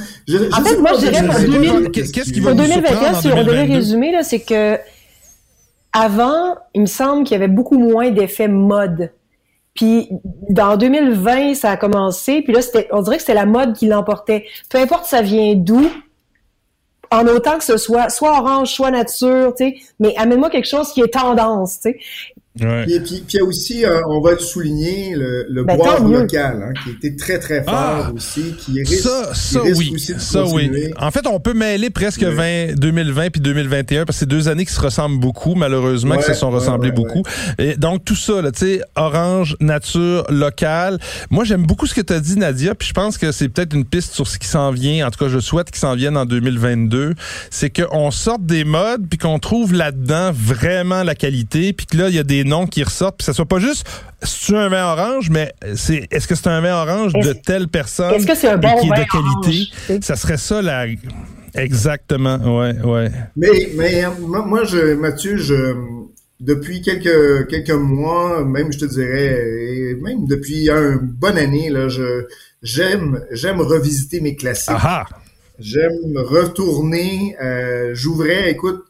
en 0.52 0.64
fait, 0.64 0.76
moi, 0.78 0.92
je 0.94 1.06
dirais 1.06 1.26
pour, 1.26 1.92
Qu'est-ce 1.92 2.32
qui 2.32 2.40
va 2.40 2.54
2021, 2.54 3.14
si 3.14 3.28
on 3.28 3.42
devait 3.42 3.64
résumer, 3.64 4.12
c'est 4.22 4.40
que 4.40 4.78
avant, 5.92 6.56
il 6.74 6.82
me 6.82 6.86
semble 6.86 7.24
qu'il 7.24 7.32
y 7.32 7.36
avait 7.36 7.48
beaucoup 7.48 7.78
moins 7.78 8.10
d'effets 8.10 8.48
mode. 8.48 9.12
Puis 9.74 10.08
dans 10.50 10.76
2020, 10.76 11.54
ça 11.54 11.70
a 11.70 11.76
commencé, 11.76 12.42
puis 12.42 12.52
là, 12.52 12.60
on 12.92 13.02
dirait 13.02 13.16
que 13.16 13.22
c'était 13.22 13.34
la 13.34 13.46
mode 13.46 13.74
qui 13.74 13.86
l'emportait. 13.86 14.44
Peu 14.68 14.78
importe 14.78 15.06
ça 15.06 15.22
vient 15.22 15.54
d'où, 15.54 15.90
en 17.10 17.26
autant 17.26 17.58
que 17.58 17.64
ce 17.64 17.76
soit 17.76 18.10
soit 18.10 18.38
orange, 18.38 18.72
soit 18.72 18.90
nature, 18.90 19.54
tu 19.56 19.64
sais, 19.64 19.76
mais 20.00 20.14
amène-moi 20.16 20.50
quelque 20.50 20.68
chose 20.68 20.92
qui 20.92 21.00
est 21.00 21.12
tendance, 21.12 21.80
tu 21.80 21.92
sais. 21.92 21.98
Et 22.58 23.00
puis, 23.00 23.22
puis, 23.26 23.34
il 23.34 23.36
y 23.36 23.40
a 23.40 23.44
aussi, 23.44 23.84
euh, 23.84 24.00
on 24.08 24.20
va 24.20 24.32
le 24.32 24.38
souligner, 24.38 25.14
le, 25.14 25.46
le 25.48 25.64
ben, 25.64 25.76
bois 25.76 25.98
local, 26.00 26.62
hein, 26.62 26.72
qui 26.82 26.90
était 26.90 27.14
très, 27.14 27.38
très 27.38 27.62
fort 27.62 27.74
ah! 27.74 28.12
aussi, 28.14 28.54
qui 28.58 28.80
risque, 28.80 29.02
ça, 29.02 29.34
ça, 29.34 29.62
oui. 29.62 29.92
aussi 29.94 30.14
de 30.14 30.18
ça, 30.18 30.44
oui. 30.46 30.70
En 30.98 31.10
fait, 31.10 31.26
on 31.26 31.38
peut 31.38 31.52
mêler 31.52 31.90
presque 31.90 32.22
20, 32.22 32.74
2020 32.76 33.30
puis 33.30 33.40
2021, 33.40 34.04
parce 34.04 34.16
que 34.16 34.20
c'est 34.20 34.28
deux 34.28 34.48
années 34.48 34.64
qui 34.64 34.72
se 34.72 34.80
ressemblent 34.80 35.20
beaucoup, 35.20 35.54
malheureusement, 35.54 36.16
qui 36.16 36.24
se 36.24 36.34
sont 36.34 36.50
ressemblées 36.50 36.92
beaucoup. 36.92 37.22
Et 37.58 37.76
donc, 37.76 38.04
tout 38.04 38.16
ça, 38.16 38.40
tu 38.52 38.58
sais, 38.58 38.80
orange, 38.94 39.56
nature, 39.60 40.24
local. 40.30 40.98
Moi, 41.30 41.44
j'aime 41.44 41.66
beaucoup 41.66 41.86
ce 41.86 41.94
que 41.94 42.00
tu 42.00 42.12
as 42.12 42.20
dit, 42.20 42.38
Nadia, 42.38 42.74
puis 42.74 42.88
je 42.88 42.94
pense 42.94 43.18
que 43.18 43.32
c'est 43.32 43.48
peut-être 43.48 43.74
une 43.74 43.84
piste 43.84 44.14
sur 44.14 44.26
ce 44.26 44.38
qui 44.38 44.48
s'en 44.48 44.70
vient, 44.70 45.06
en 45.06 45.10
tout 45.10 45.22
cas, 45.22 45.28
je 45.28 45.40
souhaite 45.40 45.70
qu'il 45.70 45.80
s'en 45.80 45.94
vienne 45.94 46.16
en 46.16 46.24
2022, 46.24 47.14
c'est 47.50 47.70
qu'on 47.70 48.10
sorte 48.10 48.46
des 48.46 48.64
modes, 48.64 49.06
puis 49.08 49.18
qu'on 49.18 49.38
trouve 49.38 49.74
là-dedans 49.74 50.30
vraiment 50.32 51.02
la 51.02 51.14
qualité, 51.14 51.74
puis 51.74 51.84
que 51.84 51.98
là, 51.98 52.08
il 52.08 52.14
y 52.14 52.18
a 52.18 52.22
des 52.22 52.45
noms 52.46 52.66
qui 52.66 52.82
ressortent, 52.82 53.18
puis 53.18 53.24
ça 53.24 53.32
soit 53.32 53.46
pas 53.46 53.58
juste 53.58 53.86
c'est 54.22 54.56
un 54.56 54.68
vin 54.68 54.92
orange, 54.92 55.28
mais 55.30 55.52
c'est 55.74 56.06
est-ce 56.10 56.26
que 56.26 56.34
c'est 56.34 56.48
un 56.48 56.60
vin 56.60 56.74
orange 56.82 57.12
de 57.12 57.32
telle 57.32 57.68
personne 57.68 58.14
est-ce 58.14 58.26
que 58.26 58.34
c'est 58.34 58.48
un 58.48 58.56
bon 58.56 58.76
qui 58.80 58.88
est 58.88 59.04
de 59.04 59.04
qualité? 59.04 60.00
Ça 60.02 60.16
serait 60.16 60.38
ça 60.38 60.62
la 60.62 60.86
Exactement, 61.54 62.36
ouais, 62.58 62.78
ouais. 62.82 63.10
Mais, 63.34 63.70
mais 63.76 64.04
moi, 64.20 64.64
je, 64.64 64.94
Mathieu, 64.94 65.38
je, 65.38 65.74
depuis 66.38 66.82
quelques 66.82 67.48
quelques 67.48 67.70
mois, 67.70 68.44
même 68.44 68.72
je 68.72 68.78
te 68.78 68.84
dirais, 68.84 69.96
même 70.02 70.26
depuis 70.26 70.68
une 70.68 70.98
bonne 70.98 71.38
année, 71.38 71.70
là, 71.70 71.88
je 71.88 72.26
j'aime 72.62 73.24
j'aime 73.30 73.60
revisiter 73.60 74.20
mes 74.20 74.36
classiques. 74.36 74.74
Aha. 74.74 75.06
J'aime 75.58 76.16
retourner. 76.16 77.34
Euh, 77.42 77.92
J'ouvrais, 77.94 78.50
écoute, 78.50 78.84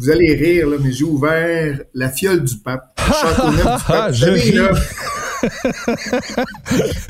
vous 0.00 0.10
allez 0.10 0.34
rire 0.34 0.68
là, 0.68 0.76
mais 0.82 0.92
j'ai 0.92 1.04
ouvert 1.04 1.78
la 1.92 2.08
fiole 2.08 2.42
du 2.42 2.56
pape, 2.56 2.98
Châteauneuf 2.98 3.76
du 3.76 3.84
pape. 3.86 4.12
je 4.14 4.26
ris. 4.26 4.52
Là, 4.52 4.70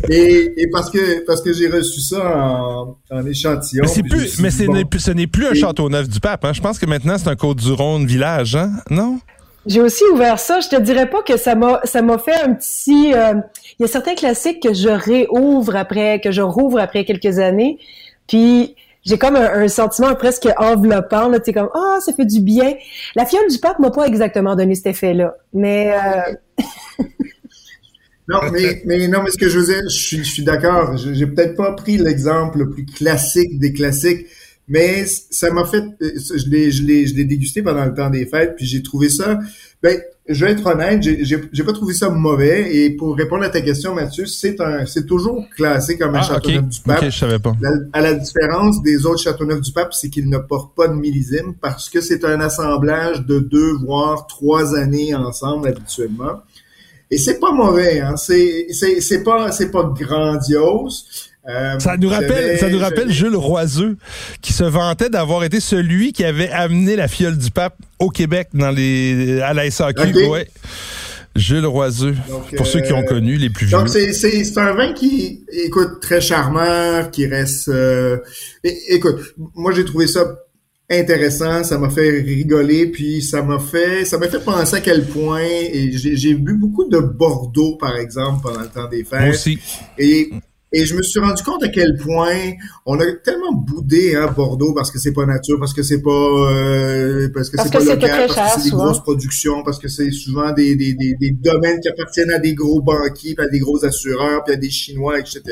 et, 0.09 0.53
et, 0.57 0.71
parce 0.71 0.91
que 0.91 1.25
parce 1.25 1.41
que 1.41 1.53
j'ai 1.53 1.69
reçu 1.69 2.01
ça 2.01 2.19
en, 2.37 2.97
en 3.11 3.27
échantillon. 3.27 3.83
Mais, 3.85 3.89
c'est 3.89 4.03
plus, 4.03 4.41
mais 4.41 4.51
dit, 4.51 4.67
bon, 4.67 4.85
ce 4.99 5.11
n'est 5.13 5.27
plus 5.29 5.47
un 5.47 5.55
Châteauneuf 5.55 6.09
du 6.09 6.21
Pape. 6.21 6.45
Hein? 6.45 6.53
Je 6.53 6.61
pense 6.61 6.79
que 6.79 6.87
maintenant 6.87 7.17
c'est 7.17 7.29
un 7.29 7.37
Côte-du-Rhône 7.37 8.07
village, 8.07 8.57
hein? 8.57 8.73
non? 8.91 9.21
J'ai 9.67 9.81
aussi 9.81 10.03
ouvert 10.13 10.39
ça. 10.39 10.61
Je 10.61 10.69
te 10.69 10.81
dirais 10.81 11.09
pas 11.09 11.23
que 11.23 11.37
ça 11.37 11.55
m'a 11.55 11.81
ça 11.85 12.03
m'a 12.03 12.19
fait 12.19 12.41
un 12.43 12.55
petit. 12.55 13.13
Euh, 13.15 13.35
il 13.79 13.83
y 13.83 13.85
a 13.85 13.89
certains 13.89 14.15
classiques 14.15 14.63
que 14.63 14.75
je 14.75 14.89
réouvre 14.89 15.77
après, 15.77 16.21
que 16.21 16.33
je 16.33 16.43
rouvre 16.43 16.81
après 16.81 17.05
quelques 17.05 17.39
années. 17.39 17.79
Puis 18.27 18.75
j'ai 19.05 19.19
comme 19.19 19.37
un, 19.37 19.69
sentiment 19.69 20.15
presque 20.15 20.49
enveloppant. 20.59 21.29
Là, 21.29 21.41
tu 21.41 21.53
comme 21.53 21.71
ah 21.75 21.99
ça 22.01 22.13
fait 22.13 22.27
du 22.27 22.41
bien. 22.41 22.75
La 23.15 23.25
fiole 23.25 23.49
du 23.51 23.59
pape 23.59 23.79
m'a 23.79 23.91
pas 23.91 24.07
exactement 24.07 24.57
donné 24.57 24.75
cet 24.75 24.87
effet-là, 24.87 25.37
mais. 25.53 25.93
Euh... 25.93 26.65
Non, 28.29 28.39
mais, 28.53 29.09
non, 29.09 29.25
mais 29.25 29.31
ce 29.33 29.37
que 29.37 29.49
je 29.49 29.59
veux 29.59 29.67
dire, 29.67 29.83
je 29.89 29.99
suis, 29.99 30.19
je 30.19 30.31
suis 30.31 30.45
d'accord. 30.45 30.97
J'ai 30.97 31.27
peut-être 31.27 31.57
pas 31.57 31.73
pris 31.73 31.99
l'exemple 31.99 32.59
le 32.59 32.71
plus 32.71 32.87
classique 32.87 33.59
des 33.59 33.73
classiques, 33.73 34.29
mais 34.69 35.05
ça 35.05 35.51
m'a 35.51 35.65
fait, 35.65 35.83
l'ai, 36.47 36.71
je 36.71 36.85
l'ai, 36.85 37.07
je 37.09 37.17
l'ai 37.17 37.25
dégusté 37.25 37.61
pendant 37.61 37.85
le 37.85 37.93
temps 37.93 38.09
des 38.09 38.27
fêtes, 38.27 38.55
puis 38.55 38.67
j'ai 38.67 38.85
trouvé 38.85 39.09
ça. 39.09 39.41
Ben, 39.83 39.99
je 40.29 40.45
vais 40.45 40.53
être 40.53 40.67
honnête, 40.67 41.03
j'ai, 41.03 41.65
pas 41.65 41.73
trouvé 41.73 41.95
ça 41.95 42.11
mauvais. 42.11 42.77
Et 42.77 42.91
pour 42.91 43.17
répondre 43.17 43.43
à 43.45 43.49
ta 43.49 43.61
question, 43.61 43.95
Mathieu, 43.95 44.27
c'est 44.27 44.61
un, 44.61 44.87
c'est 44.87 45.07
toujours 45.07 45.45
classé 45.57 45.97
comme 45.97 46.15
un 46.15 46.21
ah, 46.21 46.23
Châteauneuf 46.23 46.59
okay. 46.59 46.69
du 46.69 46.81
Pape. 46.81 46.99
Okay, 46.99 47.11
je 47.11 47.19
savais 47.19 47.39
pas. 47.39 47.57
La, 47.61 47.71
à 47.93 48.01
la 48.01 48.15
différence 48.15 48.83
des 48.83 49.07
autres 49.07 49.23
Châteauneuf 49.23 49.61
du 49.61 49.73
Pape, 49.73 49.93
c'est 49.95 50.11
qu'il 50.11 50.29
ne 50.29 50.39
porte 50.39 50.77
pas 50.77 50.89
de 50.89 50.95
millésime 50.95 51.55
parce 51.61 51.89
que 51.89 52.01
c'est 52.01 52.25
un 52.25 52.41
assemblage 52.41 53.25
de 53.27 53.41
deux 53.41 53.73
voire 53.73 54.27
trois 54.27 54.77
années 54.77 55.15
ensemble 55.15 55.69
habituellement. 55.69 56.41
Et 57.11 57.19
c'est 57.19 57.41
pas 57.41 57.53
mauvais, 57.53 58.01
hein. 58.01 58.17
C'est, 58.17 58.67
c'est, 58.71 59.01
c'est 59.01 59.25
pas, 59.25 59.51
c'est 59.51 59.71
pas 59.71 59.83
grandiose. 59.83 61.30
Euh, 61.49 61.79
ça 61.79 61.97
nous 61.97 62.09
rappelle, 62.09 62.59
ça 62.59 62.69
nous 62.69 62.79
rappelle 62.79 63.11
Jules 63.11 63.37
Roiseux, 63.37 63.97
qui 64.43 64.53
se 64.53 64.65
vantait 64.65 65.09
d'avoir 65.09 65.43
été 65.45 65.59
celui 65.61 66.13
qui 66.13 66.25
avait 66.25 66.51
amené 66.51 66.97
la 66.97 67.09
fiole 67.09 67.39
du 67.39 67.51
pape 67.51 67.77
au 67.99 68.11
Québec 68.11 68.49
dans 68.53 68.71
les, 68.71 69.41
à 69.41 69.55
la 69.55 69.71
SAQ. 69.71 70.03
Okay. 70.03 70.27
Ouais. 70.27 70.49
Jules 71.37 71.67
Roiseux, 71.67 72.17
donc, 72.29 72.55
pour 72.57 72.67
euh, 72.67 72.69
ceux 72.69 72.81
qui 72.81 72.93
ont 72.93 73.05
connu, 73.05 73.37
les 73.37 73.51
plus 73.51 73.67
vieux. 73.67 73.79
Donc, 73.79 73.89
c'est, 73.89 74.59
un 74.59 74.75
vin 74.75 74.93
qui, 74.93 75.45
écoute, 75.53 76.01
très 76.01 76.21
charmant, 76.21 77.09
qui 77.11 77.27
reste... 77.27 77.69
Euh, 77.69 78.19
écoute, 78.63 79.35
moi, 79.55 79.73
j'ai 79.73 79.85
trouvé 79.85 80.09
ça 80.09 80.27
intéressant, 80.91 81.63
ça 81.63 81.79
m'a 81.79 81.89
fait 81.89 82.11
rigoler, 82.11 82.89
puis 82.89 83.23
ça 83.23 83.43
m'a 83.43 83.61
fait 83.61 84.05
ça 84.05 84.19
m'a 84.19 84.29
fait 84.29 84.45
penser 84.45 84.77
à 84.77 84.81
quel 84.81 85.07
point 85.07 85.41
et 85.41 85.93
j'ai 85.93 86.35
bu 86.35 86.55
beaucoup 86.55 86.89
de 86.89 86.99
Bordeaux 86.99 87.77
par 87.77 87.97
exemple 87.97 88.41
pendant 88.43 88.63
le 88.63 88.67
temps 88.67 88.89
des 88.89 89.05
fêtes. 89.05 89.21
Moi 89.21 89.31
aussi. 89.31 89.61
Et 89.99 90.31
et 90.73 90.87
je 90.87 90.95
me 90.95 91.03
suis 91.03 91.19
rendu 91.19 91.43
compte 91.43 91.65
à 91.65 91.69
quel 91.69 91.97
point 91.97 92.53
on 92.87 92.99
a 93.01 93.05
tellement 93.25 93.53
boudé 93.53 94.15
hein, 94.15 94.33
Bordeaux 94.37 94.73
parce 94.73 94.91
que 94.93 94.99
c'est 94.99 95.13
pas 95.13 95.27
nature, 95.27 95.59
parce 95.59 95.75
que 95.75 95.83
c'est 95.83 96.01
pas 96.01 96.11
euh, 96.11 97.29
parce 97.35 97.51
que 97.51 97.61
c'est 97.61 97.73
pas 97.73 97.81
local, 97.81 98.29
parce 98.29 98.55
que 98.55 98.61
c'est 98.61 98.71
des 98.71 98.77
grosses 98.77 99.01
productions, 99.01 99.65
parce 99.65 99.79
que 99.79 99.89
c'est 99.89 100.13
souvent 100.13 100.53
des, 100.53 100.77
des, 100.77 100.95
des, 100.95 101.15
des, 101.21 101.31
domaines 101.33 101.81
qui 101.81 101.89
appartiennent 101.89 102.31
à 102.31 102.39
des 102.39 102.55
gros 102.55 102.81
banquiers, 102.81 103.35
puis 103.35 103.45
à 103.45 103.49
des 103.49 103.59
gros 103.59 103.85
assureurs, 103.85 104.45
puis 104.45 104.55
à 104.55 104.57
des 104.57 104.71
Chinois, 104.71 105.19
etc. 105.19 105.43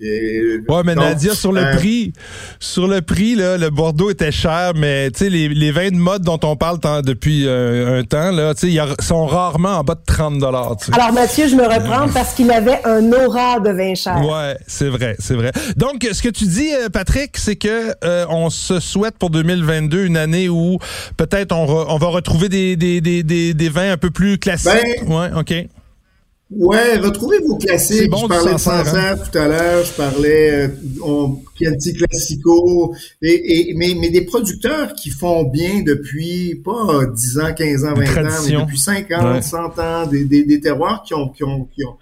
Et, 0.00 0.60
ouais, 0.68 0.82
mais 0.84 0.94
donc, 0.94 1.04
Nadia, 1.04 1.34
sur 1.34 1.52
le 1.52 1.62
euh, 1.62 1.76
prix, 1.76 2.12
sur 2.60 2.86
le 2.86 3.02
prix, 3.02 3.34
là, 3.34 3.58
le 3.58 3.70
Bordeaux 3.70 4.10
était 4.10 4.32
cher, 4.32 4.72
mais 4.76 5.10
tu 5.10 5.24
sais, 5.24 5.30
les, 5.30 5.48
les 5.48 5.72
vins 5.72 5.90
de 5.90 5.96
mode 5.96 6.22
dont 6.22 6.40
on 6.44 6.56
parle 6.56 6.78
depuis 7.02 7.46
euh, 7.46 7.98
un 7.98 8.04
temps, 8.04 8.30
là, 8.30 8.54
tu 8.54 8.68
sais, 8.68 8.72
ils 8.72 9.04
sont 9.04 9.26
rarement 9.26 9.78
en 9.78 9.84
bas 9.84 9.94
de 9.94 10.04
30 10.06 10.38
dollars. 10.38 10.76
Alors 10.92 11.12
Mathieu, 11.12 11.48
je 11.48 11.56
me 11.56 11.64
reprends 11.64 12.08
parce 12.12 12.34
qu'il 12.34 12.50
avait 12.50 12.80
un 12.84 13.12
aura 13.12 13.58
de 13.58 13.70
vin 13.70 13.94
cher. 13.94 14.20
Ouais. 14.24 14.43
Ouais, 14.44 14.58
c'est 14.66 14.88
vrai, 14.88 15.16
c'est 15.18 15.34
vrai. 15.34 15.52
Donc, 15.76 16.06
ce 16.10 16.22
que 16.22 16.28
tu 16.28 16.44
dis, 16.46 16.70
Patrick, 16.92 17.36
c'est 17.36 17.56
que 17.56 17.94
euh, 18.04 18.26
on 18.28 18.50
se 18.50 18.80
souhaite 18.80 19.16
pour 19.18 19.30
2022 19.30 20.04
une 20.04 20.16
année 20.16 20.48
où 20.48 20.78
peut-être 21.16 21.52
on, 21.52 21.64
on, 21.64 21.98
va 21.98 22.06
retrouver 22.08 22.48
des, 22.48 22.76
des, 22.76 23.00
des, 23.00 23.22
des, 23.22 23.54
des 23.54 23.68
vins 23.68 23.92
un 23.92 23.96
peu 23.96 24.10
plus 24.10 24.38
classiques. 24.38 25.04
Ben, 25.06 25.12
ouais, 25.12 25.30
ok. 25.38 25.68
Ouais, 26.50 26.98
retrouvez 26.98 27.38
vos 27.38 27.56
classiques. 27.56 28.10
Bon 28.10 28.18
je 28.18 28.26
parlais 28.26 28.52
de 28.52 28.58
Sancerre 28.58 29.16
hein? 29.16 29.16
tout 29.16 29.38
à 29.38 29.48
l'heure, 29.48 29.84
je 29.84 29.92
parlais 29.92 30.68
euh, 30.68 31.28
Chianti 31.58 31.94
Classico, 31.94 32.94
et, 33.22 33.70
et, 33.70 33.74
mais, 33.74 33.94
mais 33.98 34.10
des 34.10 34.20
producteurs 34.22 34.94
qui 34.94 35.10
font 35.10 35.44
bien 35.44 35.82
depuis 35.82 36.60
pas 36.62 37.06
10 37.06 37.38
ans, 37.38 37.54
15 37.56 37.84
ans, 37.86 37.94
20 37.94 38.02
ans, 38.02 38.42
mais 38.46 38.52
depuis 38.52 38.78
50, 38.78 39.24
ouais. 39.24 39.42
100 39.42 39.78
ans, 39.78 40.06
des, 40.06 40.24
des, 40.24 40.44
des 40.44 40.60
terroirs 40.60 41.02
qui 41.04 41.14
ont, 41.14 41.30
qui 41.30 41.42
ont, 41.42 41.64
qui 41.74 41.84
ont 41.84 41.96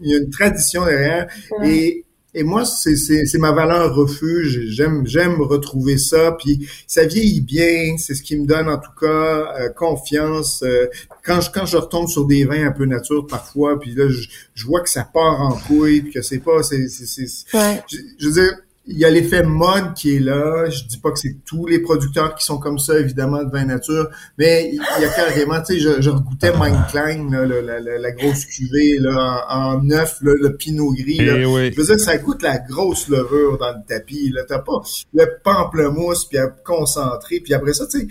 il 0.00 0.10
y 0.10 0.14
a 0.14 0.18
une 0.18 0.30
tradition 0.30 0.84
derrière. 0.84 1.28
Ouais. 1.58 1.70
Et, 1.70 2.04
et 2.32 2.44
moi, 2.44 2.64
c'est, 2.64 2.94
c'est, 2.94 3.26
c'est 3.26 3.38
ma 3.38 3.50
valeur 3.50 3.94
refuge. 3.94 4.60
J'aime, 4.68 5.04
j'aime 5.04 5.40
retrouver 5.40 5.98
ça. 5.98 6.36
Puis 6.38 6.68
ça 6.86 7.04
vieillit 7.04 7.40
bien. 7.40 7.96
C'est 7.98 8.14
ce 8.14 8.22
qui 8.22 8.36
me 8.36 8.46
donne 8.46 8.68
en 8.68 8.78
tout 8.78 8.92
cas 9.00 9.54
euh, 9.58 9.68
confiance. 9.70 10.62
Euh, 10.62 10.86
quand 11.24 11.40
je 11.40 11.50
quand 11.50 11.66
je 11.66 11.76
retombe 11.76 12.08
sur 12.08 12.26
des 12.26 12.44
vins 12.44 12.66
un 12.66 12.72
peu 12.72 12.84
nature 12.84 13.26
parfois, 13.26 13.80
puis 13.80 13.94
là 13.94 14.08
je, 14.08 14.28
je 14.54 14.66
vois 14.66 14.80
que 14.80 14.90
ça 14.90 15.02
part 15.02 15.40
en 15.40 15.56
couille, 15.56 16.02
puis 16.02 16.12
que 16.12 16.22
c'est 16.22 16.38
pas, 16.38 16.62
c'est, 16.62 16.86
ouais. 17.54 17.82
je, 17.90 17.96
je 18.18 18.26
veux 18.28 18.32
dire 18.32 18.52
il 18.90 18.98
y 18.98 19.04
a 19.04 19.10
l'effet 19.10 19.42
mode 19.42 19.94
qui 19.94 20.16
est 20.16 20.20
là. 20.20 20.68
Je 20.68 20.84
dis 20.84 20.98
pas 20.98 21.10
que 21.10 21.18
c'est 21.18 21.36
tous 21.44 21.66
les 21.66 21.78
producteurs 21.78 22.34
qui 22.34 22.44
sont 22.44 22.58
comme 22.58 22.78
ça, 22.78 22.98
évidemment, 22.98 23.42
de 23.44 23.50
vin 23.50 23.64
nature, 23.64 24.10
mais 24.36 24.70
il 24.72 25.02
y 25.02 25.04
a 25.04 25.08
carrément, 25.08 25.60
tu 25.62 25.74
sais, 25.74 25.80
je, 25.80 26.00
je 26.00 26.10
goûtais 26.10 26.52
Mein 26.56 26.84
Klein, 26.90 27.30
là, 27.30 27.46
la, 27.46 27.80
la, 27.80 27.98
la, 27.98 28.12
grosse 28.12 28.44
cuvée, 28.46 28.98
là, 28.98 29.46
en, 29.48 29.82
neuf, 29.82 30.18
le 30.22 30.56
pinot 30.56 30.92
gris. 30.92 31.24
Là. 31.24 31.48
oui. 31.48 31.72
Je 31.72 31.80
veux 31.80 31.86
dire, 31.86 32.00
ça 32.00 32.18
goûte 32.18 32.42
la 32.42 32.58
grosse 32.58 33.08
levure 33.08 33.58
dans 33.58 33.72
le 33.72 33.86
tapis. 33.86 34.30
Là, 34.30 34.42
t'as 34.46 34.58
pas 34.58 34.80
le 35.14 35.26
pamplemousse 35.42 36.26
puis 36.26 36.38
concentré, 36.64 37.40
puis 37.40 37.54
après 37.54 37.72
ça, 37.72 37.86
tu 37.86 38.00
sais 38.00 38.08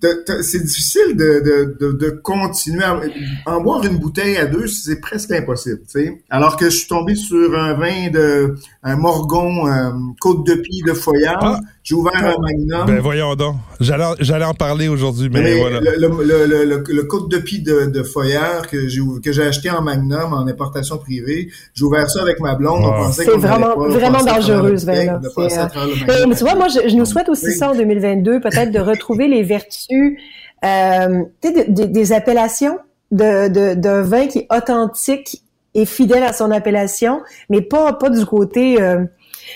c'est 0.00 0.62
difficile 0.62 1.16
de, 1.16 1.74
de, 1.80 1.92
de, 1.92 2.10
continuer 2.10 2.84
à 2.84 3.00
en 3.46 3.60
boire 3.60 3.84
une 3.84 3.98
bouteille 3.98 4.36
à 4.36 4.46
deux, 4.46 4.66
c'est 4.66 5.00
presque 5.00 5.30
impossible. 5.32 5.80
sais. 5.86 6.22
Alors 6.28 6.56
que 6.56 6.66
je 6.66 6.76
suis 6.76 6.88
tombé 6.88 7.14
sur 7.14 7.58
un 7.58 7.74
vin 7.74 8.10
de 8.10 8.54
un 8.82 8.96
Morgon 8.96 9.66
euh, 9.66 9.90
Côte 10.20 10.46
de 10.46 10.54
Pie 10.54 10.82
de 10.86 10.92
Foyard. 10.92 11.60
Ah. 11.86 11.88
J'ai 11.88 11.94
ouvert 11.94 12.12
un 12.16 12.40
Magnum. 12.40 12.86
Ben 12.86 13.00
voyons 13.00 13.34
donc. 13.36 13.56
J'allais, 13.78 14.04
j'allais 14.18 14.44
en 14.44 14.54
parler 14.54 14.88
aujourd'hui, 14.88 15.28
mais, 15.32 15.42
mais, 15.42 15.60
voilà. 15.60 15.80
Le, 15.80 15.96
le, 15.96 16.46
le, 16.46 16.64
le, 16.64 16.84
le 16.86 17.02
Côte 17.04 17.30
de 17.30 17.38
Pie 17.38 17.62
de, 17.62 17.86
de 17.86 18.02
Foyard 18.02 18.66
que 18.66 18.88
j'ai 18.88 19.00
que 19.22 19.30
j'ai 19.30 19.42
acheté 19.42 19.70
en 19.70 19.82
Magnum 19.82 20.32
en 20.32 20.46
importation 20.46 20.98
privée. 20.98 21.48
J'ai 21.74 21.84
ouvert 21.84 22.10
ça 22.10 22.22
avec 22.22 22.40
ma 22.40 22.54
blonde. 22.54 22.82
Oh. 22.82 22.88
On 22.88 23.04
pensait 23.04 23.24
c'est 23.24 23.36
vraiment 23.36 23.74
pas, 23.74 23.88
vraiment 23.88 24.24
dangereux 24.24 24.76
ce 24.76 24.86
vin-là. 24.86 25.20
Euh... 25.38 26.34
tu 26.34 26.44
vois, 26.44 26.54
moi, 26.56 26.68
je, 26.68 26.88
je 26.88 26.96
nous 26.96 27.04
souhaite 27.04 27.28
aussi 27.28 27.46
oui. 27.46 27.54
ça 27.54 27.70
en 27.70 27.74
2022, 27.76 28.40
peut-être 28.40 28.72
de 28.72 28.80
retrouver 28.80 29.28
les 29.28 29.42
vertus 29.42 30.18
euh, 30.64 31.22
de, 31.44 31.72
de, 31.72 31.84
des 31.84 32.12
appellations 32.12 32.78
de, 33.12 33.48
de, 33.48 33.74
d'un 33.74 34.02
vin 34.02 34.26
qui 34.26 34.38
est 34.40 34.46
authentique 34.50 35.42
et 35.74 35.84
fidèle 35.84 36.22
à 36.22 36.32
son 36.32 36.50
appellation, 36.50 37.20
mais 37.50 37.60
pas 37.60 37.92
pas 37.92 38.08
du 38.08 38.24
côté 38.24 38.80
euh, 38.80 39.04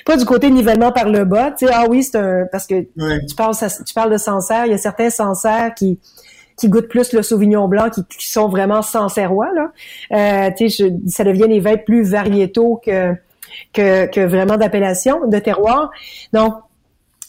pas 0.04 0.16
du 0.16 0.24
côté 0.24 0.50
nivellement 0.50 0.92
par 0.92 1.08
le 1.08 1.24
bas. 1.24 1.52
Tu 1.52 1.66
sais, 1.66 1.72
ah 1.74 1.86
oui, 1.88 2.02
c'est 2.02 2.16
un 2.16 2.46
parce 2.50 2.66
que 2.66 2.82
tu 2.82 3.34
parles 3.36 3.54
tu 3.86 3.94
parles 3.94 4.12
de 4.12 4.18
Sancerre, 4.18 4.66
il 4.66 4.72
y 4.72 4.74
a 4.74 4.78
certains 4.78 5.10
Sancerre 5.10 5.74
qui 5.74 5.98
qui 6.56 6.68
goûtent 6.68 6.88
plus 6.88 7.14
le 7.14 7.22
Sauvignon 7.22 7.68
blanc, 7.68 7.88
qui, 7.88 8.04
qui 8.04 8.28
sont 8.30 8.48
vraiment 8.48 8.82
sancerrois 8.82 9.48
là. 9.54 9.72
Euh, 10.12 10.50
tu 10.56 10.68
sais, 10.68 10.92
ça 11.06 11.24
devient 11.24 11.48
des 11.48 11.60
vins 11.60 11.78
plus 11.78 12.02
variétaux 12.02 12.80
que 12.84 13.14
que, 13.72 14.06
que 14.06 14.20
vraiment 14.20 14.56
d'appellation, 14.56 15.26
de 15.26 15.38
terroir. 15.38 15.90
Donc, 16.32 16.54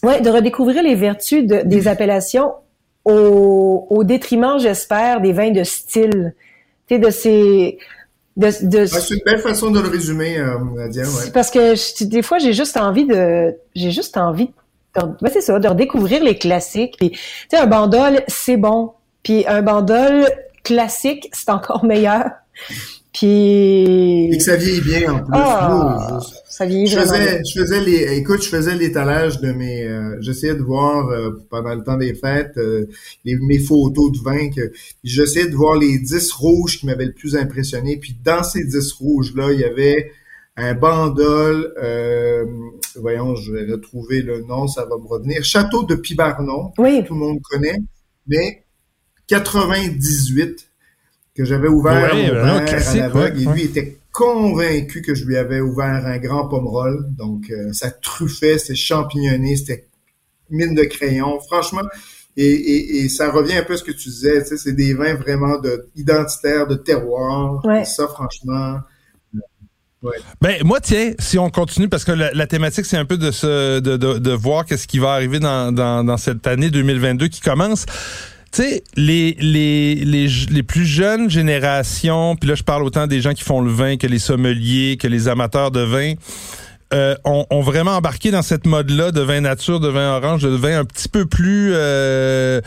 ouais, 0.02 0.20
de 0.20 0.30
redécouvrir 0.30 0.82
les 0.82 0.94
vertus 0.94 1.46
de, 1.46 1.62
des 1.64 1.88
appellations 1.88 2.52
au, 3.04 3.86
au 3.90 4.04
détriment, 4.04 4.58
j'espère, 4.58 5.20
des 5.20 5.32
vins 5.32 5.50
de 5.50 5.64
style. 5.64 6.34
Tu 6.86 6.94
sais, 6.94 7.00
de 7.00 7.10
ces 7.10 7.78
de, 8.36 8.46
de... 8.66 8.78
Ouais, 8.78 8.86
c'est 8.86 9.14
une 9.14 9.20
belle 9.24 9.40
façon 9.40 9.70
de 9.70 9.80
le 9.80 9.88
résumer, 9.88 10.38
euh, 10.38 10.58
Nadia. 10.74 11.04
Ouais. 11.04 11.30
Parce 11.32 11.50
que 11.50 11.74
je, 11.74 12.04
des 12.04 12.22
fois, 12.22 12.38
j'ai 12.38 12.52
juste 12.52 12.76
envie 12.76 13.06
de, 13.06 13.54
j'ai 13.74 13.90
juste 13.90 14.16
envie, 14.16 14.48
de, 14.96 15.02
ben 15.20 15.30
c'est 15.32 15.40
ça, 15.40 15.58
de 15.58 15.68
redécouvrir 15.68 16.22
les 16.22 16.38
classiques. 16.38 16.96
Puis, 16.98 17.10
tu 17.10 17.18
sais, 17.50 17.56
un 17.58 17.66
bandol, 17.66 18.22
c'est 18.28 18.56
bon. 18.56 18.92
Puis 19.22 19.44
un 19.46 19.62
bandol 19.62 20.26
classique, 20.64 21.28
c'est 21.32 21.50
encore 21.50 21.84
meilleur. 21.84 22.30
Puis... 23.12 24.32
Et 24.32 24.36
que 24.38 24.42
ça 24.42 24.56
vieillit 24.56 24.80
bien 24.80 25.12
en 25.12 25.18
plus. 25.18 25.32
Ah, 25.34 26.18
ça 26.48 26.64
vieillit 26.64 26.86
je 26.86 26.98
faisais, 26.98 27.42
je 27.44 27.60
faisais 27.60 27.80
les, 27.80 28.16
écoute, 28.18 28.42
je 28.42 28.48
faisais 28.48 28.74
l'étalage 28.74 29.40
de 29.40 29.52
mes, 29.52 29.84
euh, 29.84 30.16
j'essayais 30.20 30.54
de 30.54 30.62
voir 30.62 31.08
euh, 31.08 31.30
pendant 31.50 31.74
le 31.74 31.82
temps 31.82 31.96
des 31.98 32.14
fêtes 32.14 32.56
euh, 32.56 32.86
les, 33.24 33.36
mes 33.36 33.58
photos 33.58 34.12
de 34.12 34.18
vin 34.18 34.48
que 34.50 34.72
j'essayais 35.04 35.48
de 35.48 35.54
voir 35.54 35.76
les 35.76 35.98
10 35.98 36.32
rouges 36.32 36.78
qui 36.78 36.86
m'avaient 36.86 37.06
le 37.06 37.12
plus 37.12 37.36
impressionné. 37.36 37.98
Puis 37.98 38.16
dans 38.24 38.42
ces 38.42 38.64
10 38.64 38.92
rouges 38.92 39.34
là, 39.34 39.52
il 39.52 39.60
y 39.60 39.64
avait 39.64 40.12
un 40.56 40.74
bandol, 40.74 41.72
euh, 41.82 42.44
voyons, 42.96 43.34
je 43.36 43.52
vais 43.52 43.70
retrouver 43.72 44.22
le 44.22 44.42
nom, 44.42 44.66
ça 44.66 44.84
va 44.84 44.96
me 44.96 45.06
revenir. 45.06 45.44
Château 45.44 45.82
de 45.84 45.94
Pibarnon, 45.94 46.72
Oui. 46.78 47.02
tout 47.06 47.14
le 47.14 47.20
monde 47.20 47.38
connaît, 47.42 47.78
mais 48.26 48.64
98 49.28 50.68
que 51.34 51.44
j'avais 51.44 51.68
ouvert 51.68 52.14
Ouais, 52.14 52.30
ben 52.30 52.46
non, 52.46 52.58
à 52.58 52.94
l'aveugle 52.94 53.36
ouais, 53.36 53.42
et 53.42 53.46
ouais. 53.46 53.54
lui 53.54 53.62
était 53.64 53.98
convaincu 54.12 55.00
que 55.02 55.14
je 55.14 55.24
lui 55.24 55.36
avais 55.36 55.60
ouvert 55.60 56.06
un 56.06 56.18
grand 56.18 56.48
pomerol. 56.48 57.06
Donc, 57.16 57.50
euh, 57.50 57.72
ça 57.72 57.90
truffait, 57.90 58.58
c'était 58.58 58.74
champignonné, 58.74 59.56
c'était 59.56 59.86
mine 60.50 60.74
de 60.74 60.84
crayon. 60.84 61.40
Franchement, 61.40 61.82
et, 62.36 62.46
et, 62.46 62.96
et 63.04 63.08
ça 63.08 63.30
revient 63.30 63.54
un 63.54 63.62
peu 63.62 63.74
à 63.74 63.76
ce 63.76 63.84
que 63.84 63.92
tu 63.92 64.08
disais, 64.08 64.42
tu 64.42 64.48
sais, 64.48 64.56
c'est 64.56 64.72
des 64.72 64.94
vins 64.94 65.14
vraiment 65.14 65.58
de, 65.58 65.88
identitaires, 65.96 66.66
de 66.66 66.74
terroir. 66.76 67.64
Ouais. 67.64 67.82
Et 67.82 67.84
ça, 67.84 68.06
franchement, 68.08 68.78
Ben 70.40 70.56
moi 70.64 70.80
tiens, 70.80 71.12
si 71.18 71.38
on 71.38 71.48
continue 71.50 71.88
parce 71.88 72.04
que 72.04 72.10
la, 72.12 72.32
la 72.32 72.46
thématique 72.48 72.86
c'est 72.86 72.96
un 72.96 73.04
peu 73.04 73.16
de 73.16 73.30
se 73.30 73.78
de, 73.78 73.96
de, 73.96 74.18
de 74.18 74.30
voir 74.32 74.64
qu'est-ce 74.66 74.88
qui 74.88 74.98
va 74.98 75.12
arriver 75.12 75.38
dans, 75.38 75.70
dans, 75.72 76.02
dans 76.02 76.16
cette 76.16 76.46
année 76.46 76.70
2022 76.70 77.28
qui 77.28 77.40
commence. 77.40 77.86
Tu 78.52 78.62
sais, 78.62 78.84
les, 78.96 79.36
les, 79.40 79.94
les, 79.94 80.28
les 80.50 80.62
plus 80.62 80.84
jeunes 80.84 81.30
générations, 81.30 82.36
puis 82.36 82.48
là 82.50 82.54
je 82.54 82.62
parle 82.62 82.82
autant 82.84 83.06
des 83.06 83.20
gens 83.22 83.32
qui 83.32 83.44
font 83.44 83.62
le 83.62 83.70
vin 83.70 83.96
que 83.96 84.06
les 84.06 84.18
sommeliers, 84.18 84.98
que 84.98 85.08
les 85.08 85.28
amateurs 85.28 85.70
de 85.70 85.80
vin, 85.80 86.14
euh, 86.92 87.14
ont, 87.24 87.46
ont 87.48 87.62
vraiment 87.62 87.92
embarqué 87.92 88.30
dans 88.30 88.42
cette 88.42 88.66
mode-là 88.66 89.10
de 89.10 89.22
vin 89.22 89.40
nature, 89.40 89.80
de 89.80 89.88
vin 89.88 90.16
orange, 90.16 90.42
de 90.42 90.48
vin 90.50 90.78
un 90.80 90.84
petit 90.84 91.08
peu 91.08 91.24
plus... 91.24 91.70
euh, 91.72 92.60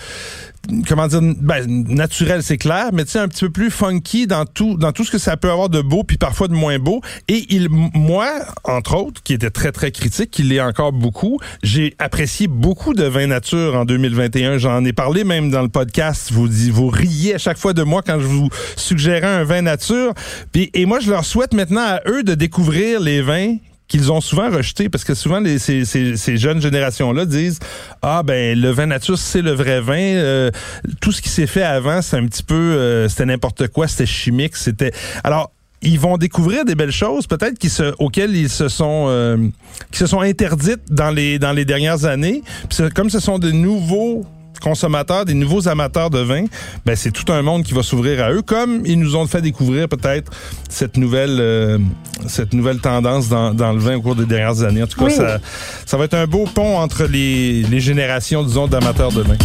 comment 0.87 1.07
dire 1.07 1.21
ben, 1.21 1.65
naturel 1.87 2.43
c'est 2.43 2.57
clair 2.57 2.89
mais 2.93 3.05
tu 3.05 3.17
un 3.17 3.27
petit 3.27 3.45
peu 3.45 3.51
plus 3.51 3.71
funky 3.71 4.27
dans 4.27 4.45
tout 4.45 4.77
dans 4.77 4.91
tout 4.91 5.03
ce 5.03 5.11
que 5.11 5.17
ça 5.17 5.37
peut 5.37 5.49
avoir 5.49 5.69
de 5.69 5.81
beau 5.81 6.03
puis 6.03 6.17
parfois 6.17 6.47
de 6.47 6.53
moins 6.53 6.79
beau. 6.79 7.01
Et 7.27 7.45
il 7.49 7.69
moi 7.69 8.31
entre 8.63 8.95
autres 8.95 9.23
qui 9.23 9.33
était 9.33 9.49
très 9.49 9.71
très 9.71 9.91
critique 9.91 10.31
qui 10.31 10.43
l'est 10.43 10.61
encore 10.61 10.91
beaucoup 10.91 11.39
j'ai 11.63 11.95
apprécié 11.99 12.47
beaucoup 12.47 12.93
de 12.93 13.05
vin 13.05 13.27
nature 13.27 13.75
en 13.75 13.85
2021 13.85 14.57
j'en 14.57 14.83
ai 14.85 14.93
parlé 14.93 15.23
même 15.23 15.49
dans 15.49 15.61
le 15.61 15.69
podcast. 15.69 16.31
Vous 16.31 16.47
vous 16.71 16.87
riez 16.87 17.35
à 17.35 17.37
chaque 17.37 17.57
fois 17.57 17.73
de 17.73 17.83
moi 17.83 18.01
quand 18.05 18.19
je 18.19 18.27
vous 18.27 18.49
suggérais 18.75 19.27
un 19.27 19.43
vin 19.43 19.61
nature. 19.61 20.13
Puis 20.51 20.69
et 20.73 20.85
moi 20.85 20.99
je 20.99 21.09
leur 21.09 21.25
souhaite 21.25 21.53
maintenant 21.53 21.85
à 21.85 22.01
eux 22.07 22.23
de 22.23 22.35
découvrir 22.35 22.99
les 22.99 23.21
vins 23.21 23.55
qu'ils 23.95 24.11
ont 24.11 24.19
souvent 24.19 24.49
rejeté 24.49 24.89
parce 24.89 25.05
que 25.05 25.13
souvent 25.13 25.41
ces, 25.57 26.37
jeunes 26.37 26.61
générations 26.61 27.13
là 27.13 27.25
disent 27.25 27.59
ah 28.01 28.23
ben 28.23 28.59
le 28.59 28.69
vin 28.69 28.87
nature 28.87 29.17
c'est 29.17 29.41
le 29.41 29.51
vrai 29.51 29.79
vin. 29.79 29.95
Euh, 29.95 30.51
tout 30.99 31.13
ce 31.13 31.21
qui 31.21 31.29
s'est 31.29 31.47
fait 31.47 31.63
avant 31.63 32.01
c'est 32.01 32.17
un 32.17 32.25
petit 32.25 32.43
peu 32.43 32.55
euh, 32.55 33.07
c'était 33.07 33.25
n'importe 33.25 33.69
quoi 33.69 33.87
c'était 33.87 34.05
chimique 34.05 34.57
c'était 34.57 34.91
alors 35.23 35.51
ils 35.81 35.99
vont 35.99 36.17
découvrir 36.17 36.65
des 36.65 36.75
belles 36.75 36.91
choses 36.91 37.25
peut-être 37.25 37.57
auxquelles 37.99 38.35
ils 38.35 38.49
se 38.49 38.67
sont 38.67 39.05
euh, 39.07 39.37
qui 39.91 39.99
se 39.99 40.07
sont 40.07 40.19
interdites 40.19 40.91
dans 40.91 41.11
les 41.11 41.39
dans 41.39 41.51
les 41.51 41.63
dernières 41.63 42.05
années. 42.05 42.41
Puis 42.69 42.89
comme 42.93 43.09
ce 43.09 43.19
sont 43.19 43.39
de 43.39 43.51
nouveaux 43.51 44.25
consommateurs, 44.69 45.25
des 45.25 45.35
nouveaux 45.35 45.67
amateurs 45.67 46.09
de 46.09 46.19
vin, 46.19 46.45
ben 46.85 46.95
c'est 46.95 47.11
tout 47.11 47.31
un 47.31 47.41
monde 47.43 47.63
qui 47.63 47.73
va 47.73 47.83
s'ouvrir 47.83 48.23
à 48.25 48.31
eux, 48.31 48.41
comme 48.41 48.81
ils 48.85 48.99
nous 48.99 49.15
ont 49.15 49.27
fait 49.27 49.41
découvrir 49.41 49.87
peut-être 49.87 50.31
cette 50.69 50.97
nouvelle 50.97 51.37
euh, 51.39 51.77
cette 52.27 52.53
nouvelle 52.53 52.79
tendance 52.79 53.29
dans, 53.29 53.53
dans 53.53 53.73
le 53.73 53.79
vin 53.79 53.95
au 53.97 54.01
cours 54.01 54.15
des 54.15 54.25
dernières 54.25 54.63
années. 54.63 54.81
En 54.83 54.87
tout 54.87 54.97
cas, 54.99 55.05
Oui. 55.05 55.13
ça, 55.15 55.37
ça 55.85 55.97
va 55.97 56.05
être 56.05 56.15
un 56.15 56.25
beau 56.25 56.45
pont 56.53 56.77
entre 56.79 57.03
les, 57.05 57.61
les 57.63 57.79
générations, 57.79 58.41
disons, 58.43 58.67
d'amateurs 58.67 59.11
de 59.11 59.21
vin. 59.21 59.37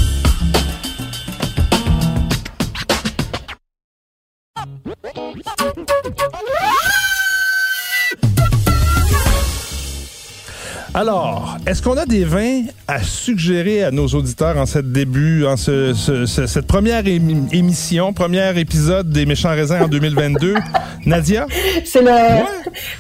Alors, 10.93 11.57
est-ce 11.69 11.81
qu'on 11.83 11.97
a 11.97 12.05
des 12.05 12.25
vins 12.25 12.63
à 12.89 13.01
suggérer 13.01 13.85
à 13.85 13.93
nos 13.93 14.09
auditeurs 14.09 14.57
en 14.59 14.67
cette 14.67 14.91
début, 14.91 15.47
en 15.47 15.57
ce, 15.57 15.95
ce- 15.95 16.27
ce- 16.27 16.47
cette 16.49 16.67
première 16.67 17.05
émi- 17.05 17.47
émission, 17.53 18.13
premier 18.13 18.59
épisode 18.59 19.09
des 19.09 19.25
Méchants 19.25 19.51
Raisins 19.51 19.79
en 19.83 19.89
2022? 19.89 20.55
Nadia? 21.07 21.47
C'est 21.85 22.03
le, 22.03 22.45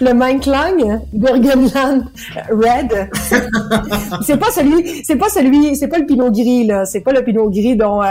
le 0.06 0.14
Manklang 0.14 1.00
Burgenland 1.12 2.04
Red. 2.50 3.10
c'est 4.24 4.36
pas 4.38 4.52
celui, 4.52 5.02
c'est 5.04 5.16
pas 5.16 5.28
celui, 5.28 5.74
c'est 5.74 5.88
pas 5.88 5.98
le 5.98 6.06
Pinot 6.06 6.30
Gris, 6.30 6.66
là. 6.66 6.84
C'est 6.84 7.00
pas 7.00 7.12
le 7.12 7.24
Pinot 7.24 7.50
Gris 7.50 7.74
dont, 7.76 8.02
euh, 8.02 8.06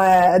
euh, 0.00 0.38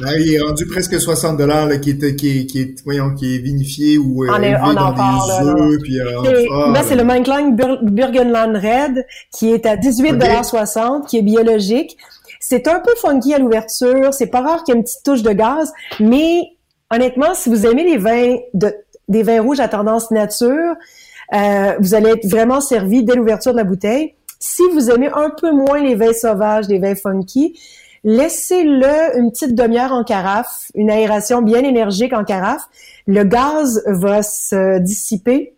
là, 0.00 0.18
il 0.18 0.34
est 0.34 0.40
rendu 0.40 0.66
presque 0.66 0.98
60 1.00 1.36
dollars 1.36 1.68
qui 1.80 1.90
est 1.90 2.16
qui 2.16 2.38
est 2.40 2.46
qui 2.46 2.60
est 2.60 2.82
voyons 2.84 3.14
qui 3.14 3.34
est 3.34 3.38
vinifié 3.38 3.98
ou 3.98 4.24
euh, 4.24 4.28
On 4.30 4.42
est- 4.42 4.48
élevé 4.50 4.60
on 4.62 4.68
en 4.68 4.74
dans 4.74 4.92
des 4.92 4.98
là. 4.98 5.42
œufs 5.44 5.78
puis 5.82 6.00
euh, 6.00 6.06
C'est- 6.24 6.46
ah, 6.52 6.70
là, 6.72 6.82
c'est 6.82 6.94
le 6.96 7.04
Manklang 7.04 7.54
Bur- 7.56 7.82
Burgenland 7.82 8.56
Red 8.56 9.04
qui 9.32 9.50
est 9.52 9.66
à 9.66 9.76
18,60 9.76 11.06
qui 11.06 11.18
est 11.18 11.22
biologique. 11.22 11.96
C'est 12.40 12.68
un 12.68 12.80
peu 12.80 12.92
funky 13.00 13.34
à 13.34 13.38
l'ouverture. 13.38 14.12
C'est 14.12 14.26
pas 14.28 14.40
rare 14.42 14.64
qu'il 14.64 14.74
y 14.74 14.76
ait 14.76 14.78
une 14.80 14.84
petite 14.84 15.02
touche 15.04 15.22
de 15.22 15.32
gaz, 15.32 15.72
mais 16.00 16.42
honnêtement, 16.90 17.34
si 17.34 17.48
vous 17.48 17.66
aimez 17.66 17.84
les 17.84 17.96
vins 17.98 18.36
de, 18.54 18.74
des 19.08 19.22
vins 19.22 19.40
rouges 19.42 19.60
à 19.60 19.68
tendance 19.68 20.10
nature, 20.10 20.74
euh, 21.34 21.72
vous 21.80 21.94
allez 21.94 22.10
être 22.10 22.26
vraiment 22.26 22.60
servi 22.60 23.02
dès 23.02 23.14
l'ouverture 23.14 23.52
de 23.52 23.56
la 23.58 23.64
bouteille. 23.64 24.14
Si 24.38 24.62
vous 24.74 24.90
aimez 24.90 25.08
un 25.14 25.30
peu 25.30 25.52
moins 25.52 25.80
les 25.82 25.94
vins 25.94 26.12
sauvages, 26.12 26.66
les 26.68 26.78
vins 26.78 26.94
funky, 26.94 27.58
laissez-le 28.04 29.18
une 29.18 29.32
petite 29.32 29.54
demi-heure 29.54 29.92
en 29.92 30.04
carafe, 30.04 30.70
une 30.74 30.90
aération 30.90 31.42
bien 31.42 31.64
énergique 31.64 32.12
en 32.12 32.24
carafe. 32.24 32.62
Le 33.06 33.24
gaz 33.24 33.82
va 33.86 34.22
se 34.22 34.78
dissiper 34.78 35.54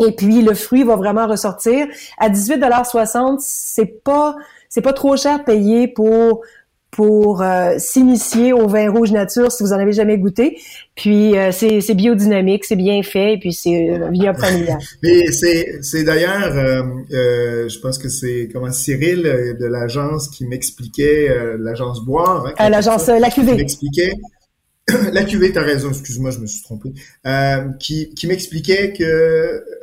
et 0.00 0.12
puis 0.12 0.42
le 0.42 0.54
fruit 0.54 0.84
va 0.84 0.96
vraiment 0.96 1.26
ressortir 1.26 1.86
à 2.18 2.30
18,60 2.30 3.36
c'est 3.40 4.02
pas 4.02 4.36
c'est 4.68 4.80
pas 4.80 4.94
trop 4.94 5.16
cher 5.16 5.44
payer 5.44 5.86
pour 5.86 6.42
pour 6.92 7.42
euh, 7.42 7.74
s'initier 7.78 8.52
au 8.52 8.68
vin 8.68 8.90
rouge 8.90 9.10
nature 9.12 9.50
si 9.50 9.62
vous 9.64 9.72
en 9.72 9.78
avez 9.78 9.92
jamais 9.92 10.18
goûté. 10.18 10.58
Puis 10.94 11.36
euh, 11.38 11.50
c'est 11.50 11.80
c'est 11.80 11.94
biodynamique, 11.94 12.64
c'est 12.66 12.76
bien 12.76 13.02
fait, 13.02 13.32
et 13.34 13.38
puis 13.38 13.52
c'est 13.54 13.90
euh, 13.90 14.10
vignoble 14.10 14.38
familial. 14.38 14.78
Mais 15.02 15.26
c'est 15.32 15.82
c'est 15.82 16.04
d'ailleurs, 16.04 16.54
euh, 16.54 16.82
euh, 17.12 17.68
je 17.68 17.78
pense 17.80 17.98
que 17.98 18.08
c'est 18.10 18.48
comment 18.52 18.70
Cyril 18.70 19.26
euh, 19.26 19.54
de 19.54 19.66
l'agence 19.66 20.28
qui 20.28 20.46
m'expliquait 20.46 21.30
euh, 21.30 21.56
l'agence 21.58 22.04
Boire. 22.04 22.46
Hein, 22.46 22.66
Euh, 22.66 22.68
L'agence 22.68 23.08
La 23.08 23.30
qui 23.30 23.40
Cuvée. 23.40 23.54
m'expliquait 23.56 24.12
la 25.12 25.22
cuvée, 25.24 25.52
t'as 25.52 25.62
raison, 25.62 25.90
excuse-moi, 25.90 26.30
je 26.32 26.40
me 26.40 26.46
suis 26.46 26.62
trompé. 26.62 26.92
Euh, 27.26 27.68
qui 27.80 28.12
qui 28.14 28.26
m'expliquait 28.26 28.92
que 28.92 29.04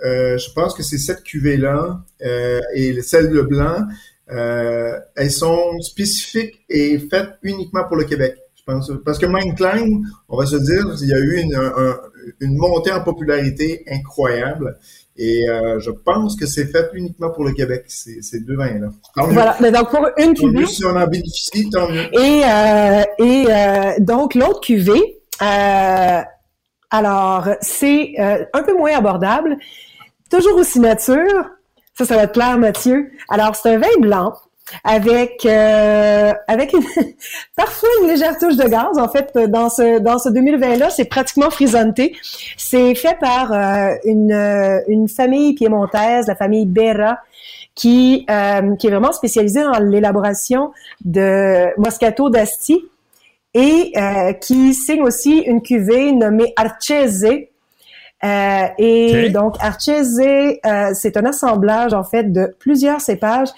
euh, 0.06 0.38
je 0.38 0.52
pense 0.54 0.74
que 0.76 0.84
c'est 0.84 0.98
cette 0.98 1.24
cuvée-là 1.24 2.02
euh, 2.24 2.60
et 2.76 3.02
celle 3.02 3.30
de 3.32 3.42
blanc, 3.42 3.78
euh, 4.32 5.00
elles 5.16 5.32
sont 5.32 5.80
spécifiques 5.82 6.62
et 6.70 6.98
faites 7.00 7.32
uniquement 7.44 7.84
pour 7.88 7.98
le 7.98 8.04
Québec. 8.06 8.36
Je 8.56 8.64
pense 8.64 8.92
parce 9.04 9.18
que 9.18 9.26
Klein, 9.56 10.02
on 10.28 10.38
va 10.38 10.46
se 10.46 10.58
dire, 10.58 10.86
il 11.02 11.08
y 11.08 11.14
a 11.14 11.18
eu 11.20 11.38
une, 11.42 11.56
un- 11.56 11.98
une 12.40 12.56
montée 12.56 12.92
en 12.92 13.02
popularité 13.04 13.84
incroyable. 13.90 14.78
Et 15.22 15.50
euh, 15.50 15.80
je 15.80 15.92
pense 15.92 16.36
que 16.38 16.46
c'est 16.46 16.66
fait 16.68 16.90
uniquement 16.94 17.30
pour 17.32 17.44
le 17.44 17.52
Québec, 17.52 17.84
ces, 17.88 18.22
ces 18.22 18.40
deux 18.40 18.56
vins-là. 18.56 18.90
Voilà. 19.16 19.58
Mais 19.60 19.72
donc 19.72 19.90
pour 19.90 20.08
une 20.18 20.34
cuvée, 20.34 20.66
si 20.68 20.86
on 20.86 20.96
en 20.96 21.08
bénéficie, 21.08 21.70
tant 21.70 21.90
mieux. 21.90 22.06
Et, 22.14 22.42
euh, 22.46 23.04
et 23.18 23.46
euh, 23.50 23.92
donc, 24.00 24.36
l'autre 24.36 24.62
cuvée, 24.62 25.20
euh, 25.42 26.22
alors, 26.92 27.50
c'est 27.60 28.14
euh, 28.20 28.46
un 28.54 28.64
peu 28.64 28.78
moins 28.78 28.96
abordable, 28.96 29.58
toujours 30.32 30.56
aussi 30.58 30.80
nature. 30.80 31.50
Ça, 32.00 32.06
ça 32.06 32.16
va 32.16 32.28
te 32.28 32.32
plaire, 32.32 32.58
Mathieu. 32.58 33.12
Alors, 33.28 33.58
c'est 33.58 33.74
un 33.74 33.78
vin 33.78 33.88
blanc 34.00 34.34
avec 34.86 35.46
euh, 35.46 36.32
avec 36.48 36.72
une, 36.72 36.84
parfois 37.58 37.90
une 38.02 38.08
légère 38.08 38.38
touche 38.38 38.56
de 38.56 38.64
gaz. 38.70 38.98
En 38.98 39.10
fait, 39.10 39.38
dans 39.50 39.70
ce 39.70 40.00
dans 40.00 40.18
ce 40.18 40.30
2020-là, 40.30 40.92
c'est 40.92 41.04
pratiquement 41.04 41.50
frisonté. 41.50 42.16
C'est 42.56 42.96
fait 42.96 43.18
par 43.20 43.52
euh, 43.52 43.96
une, 44.06 44.32
euh, 44.32 44.80
une 44.88 45.10
famille 45.10 45.56
piémontaise, 45.56 46.28
la 46.28 46.36
famille 46.36 46.66
Berra, 46.66 47.18
qui, 47.76 48.26
euh, 48.30 48.78
qui 48.78 48.88
est 48.88 48.92
vraiment 48.92 49.12
spécialisée 49.12 49.64
dans 49.64 49.80
l'élaboration 49.80 50.72
de 51.04 51.78
Moscato 51.78 52.30
d'Asti 52.30 52.82
et 53.54 53.92
euh, 53.98 54.32
qui 54.32 54.74
signe 54.74 55.02
aussi 55.02 55.40
une 55.40 55.62
cuvée 55.62 56.14
nommée 56.14 56.54
Arcese. 56.56 57.26
Euh, 58.24 58.68
et 58.78 59.30
donc 59.30 59.56
Arcese, 59.60 60.20
euh, 60.20 60.92
c'est 60.94 61.16
un 61.16 61.26
assemblage 61.26 61.94
en 61.94 62.04
fait 62.04 62.32
de 62.32 62.54
plusieurs 62.60 63.02
cépages. 63.02 63.50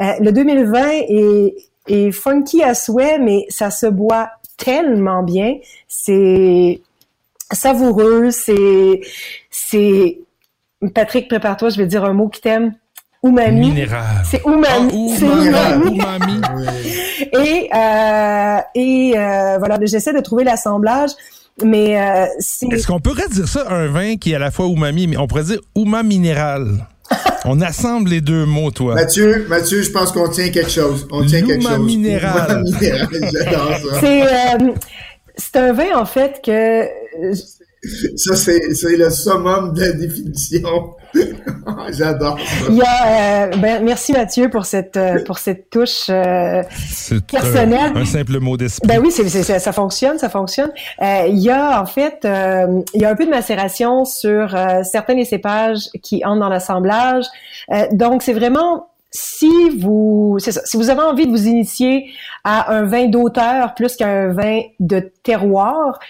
Euh, 0.00 0.12
le 0.20 0.30
2020 0.30 0.88
est, 1.08 1.54
est 1.88 2.10
funky 2.12 2.62
à 2.62 2.74
souhait, 2.74 3.18
mais 3.18 3.46
ça 3.48 3.70
se 3.70 3.86
boit 3.86 4.30
tellement 4.56 5.22
bien. 5.22 5.56
C'est 5.88 6.80
savoureux, 7.52 8.30
c'est 8.30 9.00
c'est 9.50 10.18
Patrick, 10.94 11.28
prépare-toi, 11.28 11.70
je 11.70 11.78
vais 11.78 11.86
dire 11.86 12.04
un 12.04 12.12
mot 12.12 12.28
qui 12.28 12.40
t'aime. 12.40 12.74
Umami. 13.24 13.70
Minéral. 13.70 14.22
C'est 14.24 14.42
umami. 14.44 15.12
Ah, 15.12 15.16
c'est 15.18 15.24
umami. 15.24 15.96
umami. 15.96 16.32
Umami. 16.34 16.94
Et 17.32 17.70
euh, 17.74 18.58
et 18.74 19.14
euh, 19.16 19.58
voilà, 19.58 19.78
j'essaie 19.82 20.12
de 20.12 20.20
trouver 20.20 20.44
l'assemblage, 20.44 21.10
mais 21.62 22.00
euh, 22.00 22.26
c'est 22.38 22.66
Est-ce 22.66 22.86
qu'on 22.86 23.00
pourrait 23.00 23.28
dire 23.28 23.46
ça, 23.48 23.66
un 23.70 23.86
vin 23.86 24.16
qui 24.16 24.32
est 24.32 24.34
à 24.34 24.38
la 24.38 24.50
fois 24.50 24.66
umami, 24.66 25.06
mais 25.06 25.16
on 25.16 25.26
pourrait 25.26 25.44
dire 25.44 25.60
uma 25.76 26.02
minéral? 26.02 26.86
on 27.44 27.60
assemble 27.60 28.10
les 28.10 28.20
deux 28.20 28.44
mots, 28.46 28.70
toi. 28.70 28.94
Mathieu, 28.94 29.46
Mathieu, 29.48 29.82
je 29.82 29.90
pense 29.90 30.10
qu'on 30.10 30.28
tient 30.28 30.48
quelque 30.48 30.70
chose. 30.70 31.06
On 31.10 31.24
tient 31.24 31.42
quelque 31.42 31.62
chose. 31.62 31.78
minéral. 31.78 32.64
Minéral, 32.64 33.08
j'adore 33.32 33.78
ça. 33.78 34.00
c'est 34.00 34.22
euh, 34.22 34.72
c'est 35.36 35.56
un 35.56 35.72
vin 35.72 35.96
en 35.96 36.06
fait 36.06 36.40
que 36.44 36.84
Ça, 38.16 38.34
c'est, 38.36 38.74
c'est 38.74 38.96
le 38.96 39.10
summum 39.10 39.72
de 39.74 39.80
la 39.80 39.92
définition. 39.92 40.94
j'adore 41.92 42.38
ça. 42.40 42.66
il 42.68 42.74
y 42.76 42.82
a 42.82 43.44
euh, 43.44 43.56
ben, 43.58 43.84
merci 43.84 44.12
Mathieu 44.12 44.50
pour 44.50 44.66
cette 44.66 44.96
euh, 44.96 45.22
pour 45.24 45.38
cette 45.38 45.70
touche 45.70 46.06
euh, 46.10 46.62
C'est 46.88 47.24
personnel. 47.24 47.92
un, 47.94 48.00
un 48.00 48.04
simple 48.04 48.40
mot 48.40 48.56
d'esprit. 48.56 48.88
Ben 48.88 49.00
oui, 49.00 49.12
c'est, 49.12 49.28
c'est- 49.28 49.44
c'est- 49.44 49.58
ça 49.60 49.72
fonctionne, 49.72 50.18
ça 50.18 50.28
fonctionne. 50.28 50.72
Euh, 51.02 51.26
il 51.28 51.38
y 51.38 51.50
a 51.50 51.80
en 51.80 51.86
fait, 51.86 52.18
euh, 52.24 52.80
il 52.94 53.02
y 53.02 53.04
a 53.04 53.10
un 53.10 53.14
peu 53.14 53.26
de 53.26 53.30
macération 53.30 54.04
sur 54.04 54.56
euh, 54.56 54.82
certains 54.82 55.14
des 55.14 55.24
cépages 55.24 55.88
qui 56.02 56.24
entrent 56.24 56.40
dans 56.40 56.48
l'assemblage. 56.48 57.26
Euh, 57.72 57.86
donc 57.92 58.22
c'est 58.24 58.32
vraiment 58.32 58.88
si 59.12 59.70
vous, 59.78 60.38
c'est 60.40 60.50
ça, 60.50 60.62
si 60.64 60.76
vous 60.76 60.90
avez 60.90 61.02
envie 61.02 61.26
de 61.26 61.30
vous 61.30 61.46
initier 61.46 62.06
à 62.42 62.72
un 62.74 62.82
vin 62.82 63.06
d'auteur 63.06 63.74
plus 63.76 63.94
qu'un 63.94 64.32
vin 64.32 64.62
de 64.80 65.12
terroir, 65.22 66.00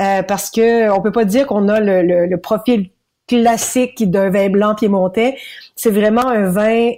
euh, 0.00 0.22
parce 0.22 0.50
que 0.50 0.90
on 0.90 1.00
peut 1.00 1.12
pas 1.12 1.24
dire 1.24 1.46
qu'on 1.46 1.68
a 1.68 1.80
le, 1.80 2.02
le- 2.02 2.26
le 2.26 2.36
profil 2.40 2.90
classique 3.28 4.10
d'un 4.10 4.30
vin 4.30 4.48
blanc 4.50 4.74
piémontais. 4.74 5.36
C'est 5.76 5.90
vraiment 5.90 6.26
un 6.28 6.48
vin 6.50 6.92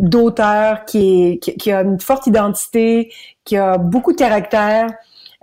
d'auteur 0.00 0.84
qui, 0.84 1.38
qui, 1.40 1.72
a 1.72 1.80
une 1.82 2.00
forte 2.00 2.26
identité, 2.26 3.12
qui 3.44 3.56
a 3.56 3.78
beaucoup 3.78 4.12
de 4.12 4.18
caractère. 4.18 4.88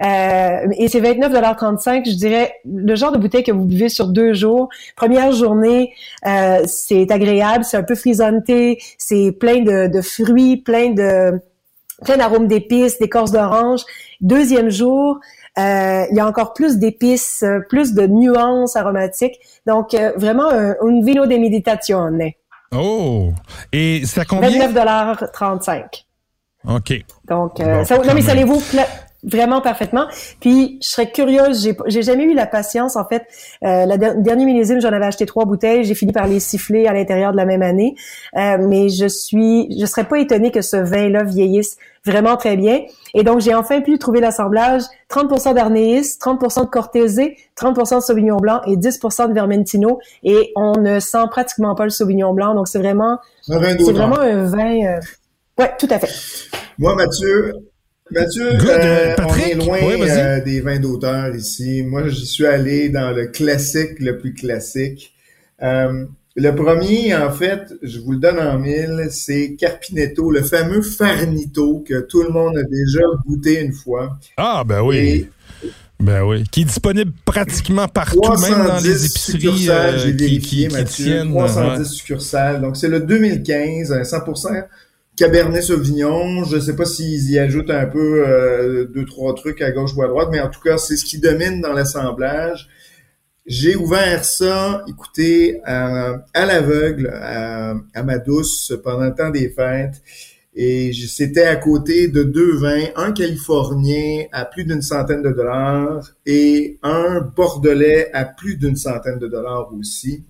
Euh, 0.04 0.68
et 0.78 0.88
c'est 0.88 1.00
29,35 1.02 2.10
je 2.10 2.16
dirais, 2.16 2.56
le 2.66 2.96
genre 2.96 3.12
de 3.12 3.18
bouteille 3.20 3.44
que 3.44 3.52
vous 3.52 3.66
buvez 3.66 3.90
sur 3.90 4.08
deux 4.08 4.34
jours. 4.34 4.70
Première 4.96 5.32
journée, 5.32 5.94
euh, 6.28 6.62
c'est 6.66 7.10
agréable, 7.12 7.64
c'est 7.64 7.78
un 7.78 7.84
peu 7.84 7.96
frisonné, 7.96 8.80
c'est 8.98 9.32
plein 9.32 9.62
de, 9.62 9.88
de 9.88 10.02
fruits, 10.02 10.58
plein 10.58 10.90
de 10.92 11.40
plein 12.04 12.18
d'arômes 12.18 12.48
d'épices, 12.48 13.00
d'écorce 13.00 13.32
d'orange. 13.32 13.82
Deuxième 14.20 14.70
jour, 14.70 15.20
euh, 15.58 16.06
il 16.10 16.18
y 16.18 16.20
a 16.20 16.28
encore 16.28 16.54
plus 16.54 16.78
d'épices, 16.78 17.44
euh, 17.44 17.60
plus 17.70 17.94
de 17.94 18.08
nuances 18.08 18.76
aromatiques. 18.76 19.40
Donc, 19.68 19.94
euh, 19.94 20.12
vraiment, 20.16 20.50
un, 20.50 20.72
un 20.72 21.04
vino 21.04 21.26
de 21.26 21.36
meditazione. 21.36 22.32
Oh! 22.76 23.32
Et 23.72 24.04
à 24.16 24.26
combien? 24.26 24.50
29,35 24.50 26.06
OK. 26.66 26.94
donc, 27.28 27.60
euh, 27.60 27.80
Bon, 27.80 27.86
ça, 27.86 27.98
non, 27.98 28.14
mais 28.16 28.22
ça 28.22 28.34
les 28.34 28.46
vaut 28.46 28.62
vraiment 29.24 29.62
parfaitement. 29.62 30.06
Puis, 30.40 30.80
je 30.82 30.88
serais 30.90 31.12
curieuse, 31.12 31.64
j'ai, 31.64 31.76
j'ai 31.88 32.02
jamais 32.02 32.24
eu 32.24 32.34
la 32.34 32.46
patience, 32.46 32.96
en 32.96 33.06
fait. 33.06 33.24
Euh, 33.64 33.86
la 33.86 33.98
der- 33.98 34.16
dernier 34.18 34.46
millésime, 34.46 34.82
j'en 34.82 34.92
avais 34.92 35.06
acheté 35.06 35.26
trois 35.26 35.46
bouteilles, 35.46 35.84
j'ai 35.84 35.96
fini 35.96 36.12
par 36.12 36.28
les 36.28 36.40
siffler 36.40 36.88
à 36.88 36.94
l'intérieur 36.94 37.32
de 37.32 37.38
la 37.38 37.46
même 37.46 37.62
année. 37.62 37.96
Euh, 38.38 38.58
mais 38.60 38.90
je 38.90 39.08
suis, 39.08 39.68
je 39.80 39.86
serais 39.86 40.04
pas 40.04 40.20
étonnée 40.20 40.52
que 40.52 40.62
ce 40.62 40.78
vin-là 40.78 41.24
vieillisse 41.24 41.78
vraiment 42.06 42.36
très 42.36 42.58
bien. 42.58 42.82
Et 43.14 43.24
donc, 43.24 43.40
j'ai 43.40 43.56
enfin 43.56 43.80
pu 43.80 43.98
trouver 43.98 44.20
l'assemblage 44.20 44.82
30% 45.10 45.54
d'Arnéis, 45.54 46.18
30% 46.20 46.66
de 46.66 46.70
Cortésé, 46.70 47.38
30% 47.58 47.96
de 47.98 48.02
Sauvignon 48.02 48.38
Blanc 48.38 48.62
et 48.68 48.76
10% 48.76 49.30
de 49.30 49.34
Vermentino. 49.34 50.00
Et 50.24 50.52
on 50.58 50.74
ne 50.80 51.00
sent 51.00 51.26
pratiquement 51.32 51.76
pas 51.76 51.86
le 51.86 51.92
Sauvignon 51.92 52.34
Blanc. 52.34 52.56
Donc, 52.56 52.68
c'est 52.68 52.80
vraiment, 52.80 53.20
c'est 53.86 53.94
vraiment 53.94 54.20
un 54.20 54.44
vin, 54.44 54.86
euh, 54.86 55.00
ouais, 55.60 55.72
tout 55.80 55.88
à 55.90 56.00
fait. 56.00 56.10
Moi, 56.78 56.94
Mathieu, 56.96 57.54
Mathieu, 58.12 58.50
euh, 58.54 59.16
Patrick? 59.16 59.44
on 59.44 59.48
est 59.50 59.66
loin 59.66 59.80
euh, 59.82 60.42
des 60.44 60.62
vins 60.62 60.80
d'auteur 60.80 61.36
ici. 61.36 61.84
Moi, 61.84 62.10
j'y 62.10 62.26
suis 62.26 62.46
allé 62.46 62.90
dans 62.90 63.12
le 63.12 63.28
classique 63.28 64.00
le 64.00 64.18
plus 64.18 64.34
classique. 64.34 65.14
Euh, 65.62 66.06
le 66.36 66.52
premier, 66.52 67.16
en 67.16 67.32
fait, 67.32 67.74
je 67.82 68.00
vous 68.00 68.14
le 68.14 68.18
donne 68.18 68.40
en 68.40 68.58
mille, 68.58 69.08
c'est 69.12 69.56
Carpinetto, 69.56 70.32
le 70.32 70.42
fameux 70.42 70.82
Farnito 70.82 71.84
que 71.88 72.02
tout 72.02 72.24
le 72.24 72.30
monde 72.30 72.58
a 72.58 72.64
déjà 72.64 73.02
goûté 73.26 73.62
une 73.62 73.72
fois. 73.74 74.18
Ah, 74.38 74.64
ben 74.66 74.82
oui. 74.82 74.98
Et 74.98 75.30
Ben 76.00 76.24
oui. 76.24 76.44
Qui 76.52 76.62
est 76.62 76.66
disponible 76.66 77.14
pratiquement 77.24 77.88
partout, 77.88 78.20
même 78.42 78.68
dans 78.68 78.80
les 78.80 78.94
310 78.94 79.06
épiceries 79.06 79.32
succursales, 79.32 79.96
euh, 79.96 79.98
j'ai 80.00 80.12
qui, 80.12 80.18
qui, 80.18 80.26
vérifié, 80.26 80.68
qui 80.68 80.74
Mathieu. 80.74 81.06
tiennent. 81.06 81.30
310 81.30 81.80
ouais. 81.80 81.86
succursales. 81.86 82.62
Donc, 82.62 82.78
c'est 82.78 82.90
le 82.90 83.00
2015, 83.00 83.92
un 83.94 84.02
100% 84.02 84.64
Cabernet 85.16 85.62
Sauvignon. 85.62 86.44
Je 86.44 86.60
sais 86.60 86.76
pas 86.76 86.86
s'ils 86.86 87.32
y 87.32 87.40
ajoutent 87.40 87.70
un 87.70 87.86
peu 87.86 88.28
euh, 88.28 88.86
deux, 88.86 89.06
trois 89.06 89.34
trucs 89.36 89.62
à 89.62 89.72
gauche 89.72 89.92
ou 89.96 90.04
à 90.04 90.08
droite, 90.08 90.30
mais 90.32 90.40
en 90.40 90.50
tout 90.50 90.62
cas, 90.62 90.78
c'est 90.78 90.96
ce 90.96 91.06
qui 91.06 91.20
domine 91.20 91.62
dans 91.62 91.74
l'assemblage. 91.74 92.70
J'ai 93.46 93.76
ouvert 93.76 94.24
ça, 94.24 94.84
écoutez, 94.88 95.60
à, 95.66 96.24
l'aveugle, 96.34 97.10
à, 97.14 97.76
à 97.94 98.04
ma 98.04 98.18
douce, 98.18 98.74
pendant 98.84 99.06
le 99.06 99.14
temps 99.14 99.30
des 99.32 99.50
fêtes. 99.50 100.02
Et 100.56 100.94
c'était 100.94 101.46
à 101.46 101.56
côté 101.56 102.08
de 102.08 102.24
deux 102.24 102.56
vins, 102.58 102.86
un 102.96 103.12
californien 103.12 104.26
à 104.32 104.46
plus 104.46 104.66
d'une 104.66 104.84
centaine 104.84 105.24
de 105.24 105.32
dollars 105.32 106.12
et 106.28 106.78
un 106.84 107.22
bordelais 107.22 108.12
à 108.14 108.26
plus 108.26 108.56
d'une 108.58 108.76
centaine 108.76 109.18
de 109.18 109.28
dollars 109.28 109.74
aussi. 109.74 110.24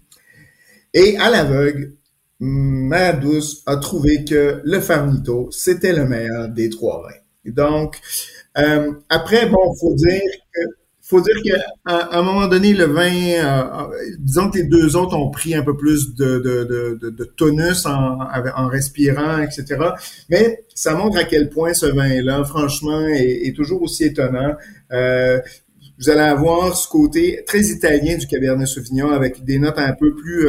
Et 0.93 1.17
à 1.17 1.29
l'aveugle, 1.29 1.93
ma 2.45 3.13
douce 3.13 3.63
a 3.65 3.77
trouvé 3.77 4.25
que 4.25 4.61
le 4.65 4.79
Farnito, 4.81 5.49
c'était 5.51 5.93
le 5.93 6.05
meilleur 6.05 6.49
des 6.49 6.69
trois 6.69 7.01
vins. 7.01 7.51
Donc, 7.51 7.99
euh, 8.57 8.91
après, 9.09 9.47
bon, 9.47 9.73
faut 9.79 9.93
dire 9.95 10.21
faut 11.01 11.21
dire 11.21 11.35
qu'à 11.43 11.59
à 11.85 12.17
un 12.17 12.21
moment 12.21 12.47
donné, 12.47 12.73
le 12.73 12.85
vin, 12.85 13.11
euh, 13.11 13.91
euh, 13.91 13.97
disons 14.19 14.49
que 14.49 14.57
les 14.57 14.63
deux 14.63 14.95
autres 14.95 15.15
ont 15.15 15.29
pris 15.31 15.53
un 15.53 15.61
peu 15.61 15.75
plus 15.75 16.15
de, 16.15 17.33
tonus 17.37 17.85
en, 17.85 18.67
respirant, 18.67 19.39
etc. 19.39 19.77
Mais 20.29 20.63
ça 20.73 20.95
montre 20.95 21.17
à 21.17 21.25
quel 21.25 21.49
point 21.49 21.73
ce 21.73 21.85
vin-là, 21.85 22.43
franchement, 22.45 23.05
est, 23.07 23.55
toujours 23.55 23.83
aussi 23.83 24.05
étonnant. 24.05 24.55
Vous 24.89 26.09
allez 26.09 26.21
avoir 26.21 26.75
ce 26.75 26.87
côté 26.87 27.43
très 27.45 27.61
italien 27.61 28.17
du 28.17 28.25
Cabernet 28.25 28.67
Sauvignon 28.67 29.11
avec 29.11 29.43
des 29.43 29.59
notes 29.59 29.77
un 29.77 29.93
peu 29.93 30.15
plus, 30.15 30.47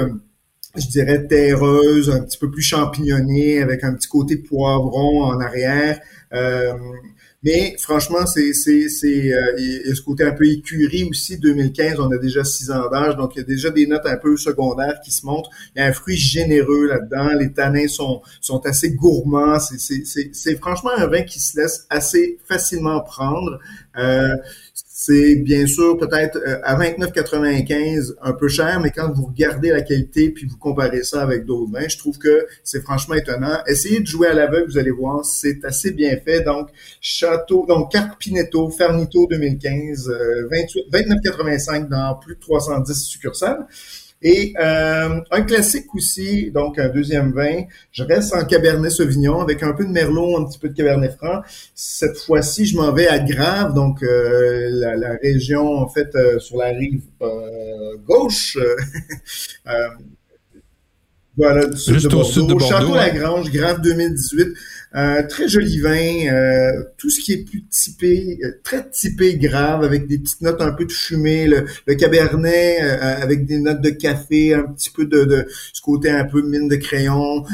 je 0.76 0.86
dirais, 0.88 1.26
terreuses, 1.26 2.10
un 2.10 2.22
petit 2.22 2.38
peu 2.38 2.50
plus 2.50 2.62
champignonnées, 2.62 3.62
avec 3.62 3.84
un 3.84 3.94
petit 3.94 4.08
côté 4.08 4.36
poivron 4.36 5.24
en 5.24 5.40
arrière. 5.40 6.00
Euh, 6.32 6.72
mais 7.44 7.76
franchement, 7.78 8.24
c'est 8.24 8.54
c'est 8.54 8.88
c'est 8.88 9.30
euh, 9.30 9.52
il 9.58 9.82
y 9.86 9.90
a 9.90 9.94
ce 9.94 10.00
côté 10.00 10.24
un 10.24 10.32
peu 10.32 10.48
écurie 10.48 11.04
aussi. 11.04 11.36
2015, 11.38 12.00
on 12.00 12.10
a 12.10 12.16
déjà 12.16 12.42
six 12.42 12.70
ans 12.70 12.88
d'âge, 12.88 13.16
donc 13.16 13.36
il 13.36 13.40
y 13.40 13.42
a 13.42 13.44
déjà 13.44 13.68
des 13.68 13.86
notes 13.86 14.06
un 14.06 14.16
peu 14.16 14.34
secondaires 14.38 14.98
qui 15.04 15.12
se 15.12 15.26
montrent. 15.26 15.50
Il 15.76 15.80
y 15.80 15.82
a 15.82 15.86
un 15.88 15.92
fruit 15.92 16.16
généreux 16.16 16.86
là-dedans. 16.86 17.38
Les 17.38 17.52
tanins 17.52 17.86
sont 17.86 18.22
sont 18.40 18.64
assez 18.64 18.92
gourmands. 18.92 19.60
C'est 19.60 19.78
c'est 19.78 20.06
c'est 20.06 20.30
c'est 20.32 20.56
franchement 20.56 20.92
un 20.96 21.06
vin 21.06 21.22
qui 21.22 21.38
se 21.38 21.60
laisse 21.60 21.86
assez 21.90 22.38
facilement 22.48 23.02
prendre. 23.02 23.60
Euh, 23.98 24.36
c'est 25.06 25.36
bien 25.36 25.66
sûr 25.66 25.98
peut-être 25.98 26.38
euh, 26.38 26.60
à 26.62 26.78
29,95 26.78 28.14
un 28.22 28.32
peu 28.32 28.48
cher, 28.48 28.80
mais 28.80 28.90
quand 28.90 29.12
vous 29.12 29.26
regardez 29.26 29.68
la 29.68 29.82
qualité 29.82 30.30
puis 30.30 30.46
vous 30.46 30.56
comparez 30.56 31.02
ça 31.02 31.20
avec 31.22 31.44
d'autres 31.44 31.70
vins, 31.70 31.88
je 31.88 31.98
trouve 31.98 32.16
que 32.16 32.46
c'est 32.62 32.80
franchement 32.80 33.14
étonnant. 33.14 33.58
Essayez 33.66 34.00
de 34.00 34.06
jouer 34.06 34.28
à 34.28 34.32
l'aveugle, 34.32 34.66
vous 34.70 34.78
allez 34.78 34.90
voir, 34.90 35.22
c'est 35.24 35.62
assez 35.64 35.90
bien 35.90 36.16
fait. 36.24 36.40
Donc 36.40 36.70
Château, 37.02 37.66
donc 37.68 37.92
Carpinetto, 37.92 38.70
Farnito 38.70 39.26
2015, 39.26 40.08
euh, 40.08 40.48
28 40.50 40.84
29,85 40.90 41.88
dans 41.88 42.14
plus 42.14 42.36
de 42.36 42.40
310 42.40 43.04
succursales. 43.04 43.66
Et 44.26 44.54
euh, 44.58 45.20
un 45.30 45.42
classique 45.42 45.94
aussi, 45.94 46.50
donc 46.50 46.78
un 46.78 46.88
deuxième 46.88 47.32
vin. 47.32 47.64
Je 47.92 48.02
reste 48.02 48.34
en 48.34 48.42
Cabernet 48.46 48.90
Sauvignon 48.90 49.42
avec 49.42 49.62
un 49.62 49.74
peu 49.74 49.84
de 49.84 49.90
Merlot, 49.90 50.38
un 50.38 50.46
petit 50.46 50.58
peu 50.58 50.70
de 50.70 50.74
Cabernet 50.74 51.14
Franc. 51.14 51.42
Cette 51.74 52.16
fois-ci, 52.16 52.64
je 52.64 52.74
m'en 52.74 52.90
vais 52.90 53.06
à 53.06 53.18
Grave, 53.18 53.74
donc 53.74 54.02
euh, 54.02 54.70
la, 54.72 54.96
la, 54.96 55.16
région 55.22 55.76
en 55.76 55.88
fait 55.88 56.08
euh, 56.14 56.38
sur 56.38 56.56
la 56.56 56.68
rive 56.68 57.02
euh, 57.20 57.96
gauche. 58.06 58.56
euh, 59.66 59.70
voilà, 61.36 61.66
du 61.66 61.76
sud 61.76 61.94
Juste 61.94 62.06
de 62.06 62.14
au 62.14 62.18
Bordeaux. 62.20 62.32
sud 62.32 62.42
de 62.46 62.54
Bordeaux, 62.54 62.66
Château. 62.66 62.94
Lagrange, 62.94 63.50
Grave 63.50 63.80
2018. 63.82 64.48
Euh, 64.96 65.26
très 65.26 65.48
joli 65.48 65.80
vin, 65.80 66.28
euh, 66.32 66.84
tout 66.98 67.10
ce 67.10 67.20
qui 67.20 67.32
est 67.32 67.44
plus 67.44 67.64
typé, 67.64 68.38
euh, 68.44 68.52
très 68.62 68.88
typé 68.90 69.36
grave, 69.36 69.82
avec 69.82 70.06
des 70.06 70.18
petites 70.18 70.42
notes 70.42 70.60
un 70.60 70.72
peu 70.72 70.84
de 70.84 70.92
fumée, 70.92 71.48
le, 71.48 71.64
le 71.86 71.94
cabernet 71.96 72.80
avec 72.80 73.44
des 73.44 73.58
notes 73.58 73.80
de 73.80 73.90
café, 73.90 74.54
un 74.54 74.62
petit 74.62 74.90
peu 74.90 75.06
de, 75.06 75.24
de 75.24 75.46
ce 75.72 75.80
côté 75.82 76.10
un 76.10 76.24
peu 76.24 76.42
mine 76.42 76.68
de 76.68 76.76
crayon, 76.76 77.44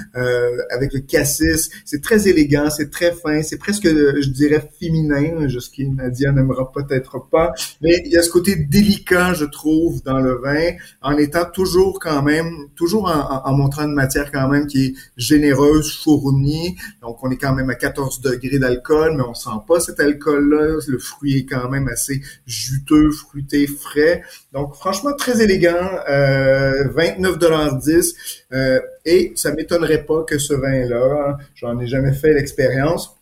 avec 0.70 0.92
le 0.92 1.00
cassis. 1.00 1.70
C'est 1.84 2.02
très 2.02 2.28
élégant, 2.28 2.68
c'est 2.70 2.90
très 2.90 3.12
fin, 3.12 3.42
c'est 3.42 3.56
presque, 3.56 3.86
je 3.86 4.28
dirais, 4.28 4.62
féminin, 4.78 5.48
ce 5.48 5.70
qui 5.70 5.88
Nadia 5.88 6.32
n'aimera 6.32 6.70
peut-être 6.72 7.28
pas, 7.30 7.52
mais 7.80 8.02
il 8.04 8.12
y 8.12 8.16
a 8.16 8.22
ce 8.22 8.30
côté 8.30 8.56
délicat, 8.56 9.34
je 9.34 9.44
trouve, 9.44 10.02
dans 10.02 10.20
le 10.20 10.34
vin, 10.34 10.72
en 11.02 11.16
étant 11.16 11.44
toujours 11.44 11.98
quand 12.00 12.22
même, 12.22 12.50
toujours 12.76 13.06
en, 13.06 13.48
en 13.48 13.56
montrant 13.56 13.84
une 13.84 13.94
matière 13.94 14.30
quand 14.30 14.48
même 14.48 14.66
qui 14.66 14.86
est 14.86 14.94
généreuse, 15.16 16.00
fournie. 16.02 16.76
Donc, 17.02 17.22
on 17.22 17.29
est 17.30 17.36
quand 17.36 17.54
même 17.54 17.70
à 17.70 17.74
14 17.74 18.20
degrés 18.20 18.58
d'alcool, 18.58 19.14
mais 19.16 19.22
on 19.22 19.34
sent 19.34 19.50
pas 19.66 19.80
cet 19.80 20.00
alcool-là. 20.00 20.80
Le 20.86 20.98
fruit 20.98 21.38
est 21.38 21.46
quand 21.46 21.68
même 21.68 21.88
assez 21.88 22.20
juteux, 22.46 23.10
fruité, 23.10 23.66
frais. 23.66 24.22
Donc, 24.52 24.74
franchement, 24.74 25.12
très 25.14 25.42
élégant. 25.42 25.90
Euh, 26.08 26.84
29,10 26.88 28.14
euh, 28.52 28.80
Et 29.04 29.32
ça 29.36 29.52
m'étonnerait 29.52 30.04
pas 30.04 30.24
que 30.24 30.38
ce 30.38 30.54
vin-là, 30.54 31.38
j'en 31.54 31.78
ai 31.80 31.86
jamais 31.86 32.12
fait 32.12 32.32
l'expérience, 32.32 33.16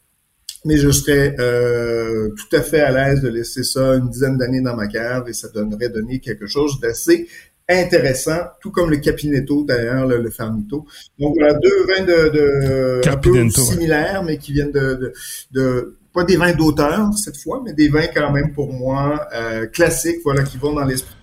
mais 0.65 0.77
je 0.77 0.91
serais 0.91 1.37
euh, 1.39 2.31
tout 2.31 2.57
à 2.57 2.63
fait 2.63 2.81
à 2.81 2.91
l'aise 2.91 3.21
de 3.21 3.29
laisser 3.29 3.63
ça 3.63 3.95
une 3.95 4.09
dizaine 4.09 4.37
d'années 4.37 4.61
dans 4.61 4.75
ma 4.75 4.89
cave 4.89 5.29
et 5.29 5.33
ça 5.33 5.49
donnerait 5.49 5.89
donner 5.89 6.19
quelque 6.21 6.47
chose 6.47 6.81
d'assez 6.81 7.29
intéressant, 7.69 8.39
tout 8.61 8.71
comme 8.71 8.91
le 8.91 8.97
Capinetto 8.97 9.65
d'ailleurs, 9.65 10.07
le, 10.07 10.23
le 10.23 10.31
Farmito. 10.31 10.87
Donc 11.19 11.35
voilà, 11.39 11.55
deux 11.55 11.87
vins 11.87 12.05
de, 12.05 12.29
de 12.31 13.09
un 13.09 13.17
peu 13.17 13.49
similaires, 13.51 14.23
mais 14.23 14.39
qui 14.39 14.53
viennent 14.53 14.73
de, 14.73 14.95
de, 14.95 15.13
de 15.53 15.97
pas 16.15 16.25
des 16.25 16.37
vins 16.37 16.53
d'auteur 16.53 17.13
cette 17.15 17.37
fois, 17.37 17.63
mais 17.65 17.73
des 17.75 17.89
vins 17.89 18.07
quand 18.15 18.33
même 18.33 18.53
pour 18.53 18.73
moi 18.73 19.27
euh, 19.35 19.67
classiques, 19.67 20.21
voilà, 20.25 20.43
qui 20.43 20.57
vont 20.57 20.73
dans 20.73 20.85
l'esprit. 20.85 21.15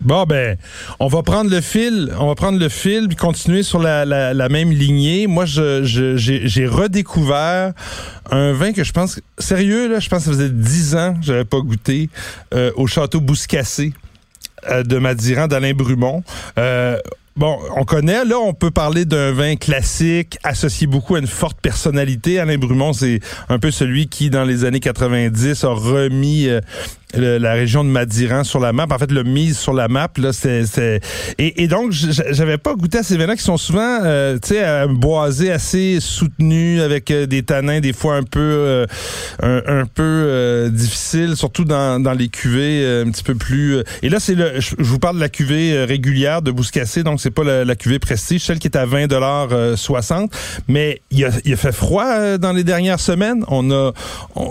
Bon 0.00 0.24
ben, 0.24 0.56
on 0.98 1.08
va 1.08 1.22
prendre 1.22 1.50
le 1.50 1.60
fil, 1.60 2.12
on 2.18 2.26
va 2.26 2.34
prendre 2.34 2.58
le 2.58 2.68
fil 2.68 3.06
puis 3.06 3.16
continuer 3.16 3.62
sur 3.62 3.78
la, 3.78 4.04
la, 4.04 4.32
la 4.34 4.48
même 4.48 4.70
lignée. 4.70 5.26
Moi, 5.26 5.44
je, 5.44 5.82
j'ai, 5.84 6.66
redécouvert 6.66 7.72
un 8.30 8.52
vin 8.52 8.72
que 8.72 8.82
je 8.82 8.92
pense 8.92 9.20
sérieux 9.38 9.88
là, 9.88 10.00
je 10.00 10.08
pense 10.08 10.24
que 10.24 10.24
ça 10.24 10.30
faisait 10.32 10.48
dix 10.48 10.96
ans 10.96 11.14
que 11.14 11.26
j'avais 11.26 11.44
pas 11.44 11.60
goûté 11.60 12.08
euh, 12.54 12.72
au 12.76 12.86
château 12.86 13.20
Bouscassé. 13.20 13.92
Euh, 14.68 14.82
de 14.82 14.98
Madiran 14.98 15.46
d'Alain 15.46 15.72
Brumont. 15.72 16.22
Euh, 16.58 16.98
Bon, 17.36 17.58
on 17.76 17.84
connaît, 17.84 18.24
là, 18.24 18.38
on 18.38 18.52
peut 18.52 18.72
parler 18.72 19.06
d'un 19.06 19.32
vin 19.32 19.54
classique 19.56 20.36
associé 20.42 20.86
beaucoup 20.86 21.14
à 21.14 21.20
une 21.20 21.28
forte 21.28 21.58
personnalité. 21.62 22.38
Alain 22.38 22.58
Brumont, 22.58 22.92
c'est 22.92 23.20
un 23.48 23.58
peu 23.58 23.70
celui 23.70 24.08
qui, 24.08 24.28
dans 24.28 24.44
les 24.44 24.64
années 24.64 24.80
90, 24.80 25.64
a 25.64 25.68
remis 25.68 26.48
euh, 26.48 26.60
la 27.14 27.52
région 27.52 27.84
de 27.84 27.88
Madiran 27.88 28.44
sur 28.44 28.60
la 28.60 28.72
map. 28.72 28.86
En 28.90 28.98
fait, 28.98 29.10
le 29.10 29.24
mise 29.24 29.58
sur 29.58 29.72
la 29.72 29.88
map, 29.88 30.08
là, 30.18 30.32
c'est... 30.32 31.00
Et, 31.38 31.62
et, 31.62 31.68
donc, 31.68 31.92
j'avais 31.92 32.58
pas 32.58 32.74
goûté 32.74 32.98
à 32.98 33.02
ces 33.02 33.16
vins-là 33.16 33.36
qui 33.36 33.42
sont 33.42 33.56
souvent, 33.56 33.98
euh, 34.02 34.38
tu 34.40 34.50
sais, 34.50 34.64
un 34.64 34.86
boisé 34.86 35.50
assez 35.50 35.98
soutenu 36.00 36.80
avec 36.80 37.10
euh, 37.10 37.26
des 37.26 37.42
tanins 37.42 37.80
des 37.80 37.92
fois 37.92 38.16
un 38.16 38.22
peu 38.22 38.40
euh, 38.40 38.86
un, 39.42 39.86
peu 39.86 40.02
euh, 40.02 40.68
difficiles, 40.68 41.36
surtout 41.36 41.64
dans, 41.64 42.00
dans 42.00 42.12
les 42.12 42.28
cuvées 42.28 43.02
un 43.06 43.10
petit 43.10 43.24
peu 43.24 43.34
plus... 43.34 43.82
Et 44.02 44.08
là, 44.08 44.20
c'est 44.20 44.34
le... 44.34 44.60
Je 44.60 44.74
vous 44.78 44.98
parle 44.98 45.16
de 45.16 45.20
la 45.20 45.28
cuvée 45.28 45.84
régulière 45.84 46.42
de 46.42 46.50
Bouscassé, 46.50 47.02
donc 47.02 47.20
c'est 47.20 47.30
pas 47.30 47.44
la, 47.44 47.64
la, 47.64 47.76
cuvée 47.76 47.98
Prestige, 47.98 48.42
celle 48.42 48.58
qui 48.58 48.68
est 48.68 48.76
à 48.76 48.86
20 48.86 49.06
dollars 49.06 49.48
60. 49.76 50.32
Mais 50.68 51.00
il 51.10 51.24
a, 51.24 51.30
il 51.44 51.52
a 51.52 51.56
fait 51.56 51.72
froid 51.72 52.38
dans 52.38 52.52
les 52.52 52.64
dernières 52.64 53.00
semaines. 53.00 53.44
On 53.48 53.70
a... 53.70 53.92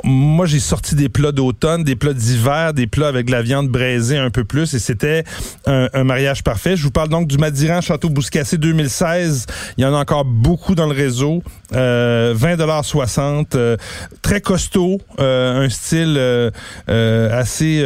moi, 0.03 0.45
j'ai 0.45 0.59
sorti 0.59 0.95
des 0.95 1.09
plats 1.09 1.31
d'automne, 1.31 1.83
des 1.83 1.95
plats 1.95 2.13
d'hiver 2.13 2.48
des 2.73 2.87
plats 2.87 3.07
avec 3.07 3.27
de 3.27 3.31
la 3.31 3.41
viande 3.41 3.69
braisée 3.69 4.17
un 4.17 4.29
peu 4.29 4.43
plus 4.43 4.73
et 4.73 4.79
c'était 4.79 5.23
un, 5.65 6.03
mariage 6.03 6.43
parfait. 6.43 6.75
Je 6.75 6.83
vous 6.83 6.91
parle 6.91 7.09
donc 7.09 7.27
du 7.27 7.37
Madiran 7.37 7.81
Château 7.81 8.09
Bouscassé 8.09 8.57
2016. 8.57 9.45
Il 9.77 9.83
y 9.83 9.85
en 9.85 9.93
a 9.93 9.97
encore 9.97 10.25
beaucoup 10.25 10.73
dans 10.73 10.87
le 10.87 10.95
réseau. 10.95 11.43
Euh, 11.75 12.33
20,60 12.33 13.55
euh, 13.55 13.77
très 14.21 14.41
costaud, 14.41 14.99
euh, 15.19 15.65
un 15.65 15.69
style 15.69 16.15
euh, 16.17 16.51
euh, 16.89 17.39
assez 17.39 17.83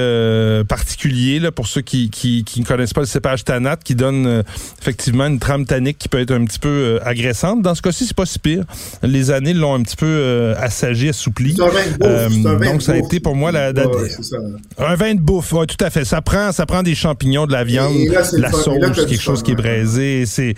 particulier 0.68 1.40
là, 1.40 1.52
pour 1.52 1.68
ceux 1.68 1.82
qui, 1.82 2.10
qui, 2.10 2.44
qui, 2.44 2.62
ne 2.62 2.66
connaissent 2.66 2.94
pas 2.94 3.02
le 3.02 3.08
cépage 3.08 3.44
Tanat, 3.44 3.78
qui 3.78 3.96
donne 3.96 4.44
effectivement 4.82 5.26
une 5.26 5.40
trame 5.40 5.66
tannique 5.66 5.98
qui 5.98 6.10
peut 6.10 6.20
être 6.20 6.32
un 6.32 6.46
petit 6.46 6.60
peu 6.60 7.00
agressante. 7.04 7.62
Dans 7.62 7.76
ce 7.76 7.82
cas-ci, 7.82 8.06
c'est 8.06 8.16
pas 8.16 8.26
si 8.26 8.40
pire. 8.40 8.64
Les 9.02 9.32
années 9.32 9.54
l'ont 9.54 9.74
un 9.74 9.84
petit 9.84 9.96
peu 9.96 10.54
assagi, 10.58 11.10
assoupli. 11.10 11.54
donc 11.54 12.82
ça 12.82 12.94
a 12.94 12.98
été 12.98 13.20
pour 13.20 13.36
moi 13.36 13.52
la, 13.52 13.72
la, 13.72 13.86
un 14.78 14.96
vin 14.96 15.16
de 15.16 15.20
bouffe, 15.20 15.54
oui, 15.54 15.66
tout 15.68 15.84
à 15.84 15.90
fait. 15.90 16.06
Ça 16.06 16.22
prend, 16.22 16.52
ça 16.52 16.66
prend 16.66 16.84
des 16.84 16.96
champignons, 16.96 17.46
de 17.46 17.52
la 17.52 17.64
viande, 17.64 17.94
de 17.94 18.42
la 18.42 18.52
sauce, 18.52 18.80
quelque 18.96 19.22
chose 19.22 19.44
qui 19.44 19.52
est 19.52 19.56
braisé. 19.56 20.26
C'est 20.26 20.56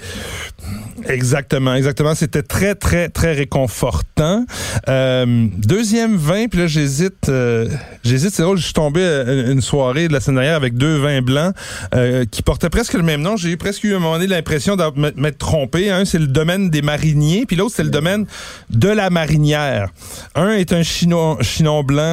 exactement, 1.07 1.75
exactement. 1.75 2.15
C'était 2.15 2.43
très, 2.43 2.75
très, 2.75 3.09
très 3.09 3.33
réconfortant. 3.33 4.45
Euh, 4.87 5.47
deuxième 5.57 6.15
vin, 6.15 6.47
puis 6.47 6.59
là 6.59 6.67
j'hésite, 6.67 7.29
euh, 7.29 7.67
j'hésite. 8.03 8.33
C'est 8.33 8.43
drôle, 8.43 8.57
je 8.57 8.63
suis 8.63 8.73
tombé 8.73 9.01
euh, 9.01 9.51
une 9.51 9.61
soirée 9.61 10.07
de 10.07 10.13
la 10.13 10.19
semaine 10.19 10.37
dernière 10.37 10.55
avec 10.55 10.75
deux 10.75 10.97
vins 10.97 11.21
blancs 11.21 11.53
euh, 11.93 12.25
qui 12.29 12.41
portaient 12.41 12.69
presque 12.69 12.93
le 12.93 13.03
même 13.03 13.21
nom. 13.21 13.37
J'ai 13.37 13.49
eu 13.51 13.57
presque 13.57 13.83
eu 13.83 13.93
à 13.93 13.97
un 13.97 13.99
moment 13.99 14.15
donné 14.15 14.27
l'impression 14.27 14.75
de 14.75 14.83
m'être 15.19 15.37
trompé. 15.37 15.89
Un, 15.91 16.05
c'est 16.05 16.19
le 16.19 16.27
domaine 16.27 16.69
des 16.69 16.81
mariniers, 16.81 17.45
puis 17.45 17.55
l'autre 17.55 17.73
c'est 17.75 17.83
le 17.83 17.89
domaine 17.89 18.25
de 18.69 18.89
la 18.89 19.09
marinière. 19.09 19.89
Un 20.35 20.51
est 20.51 20.73
un 20.73 20.83
chinon, 20.83 21.37
chinon 21.41 21.83
blanc 21.83 22.05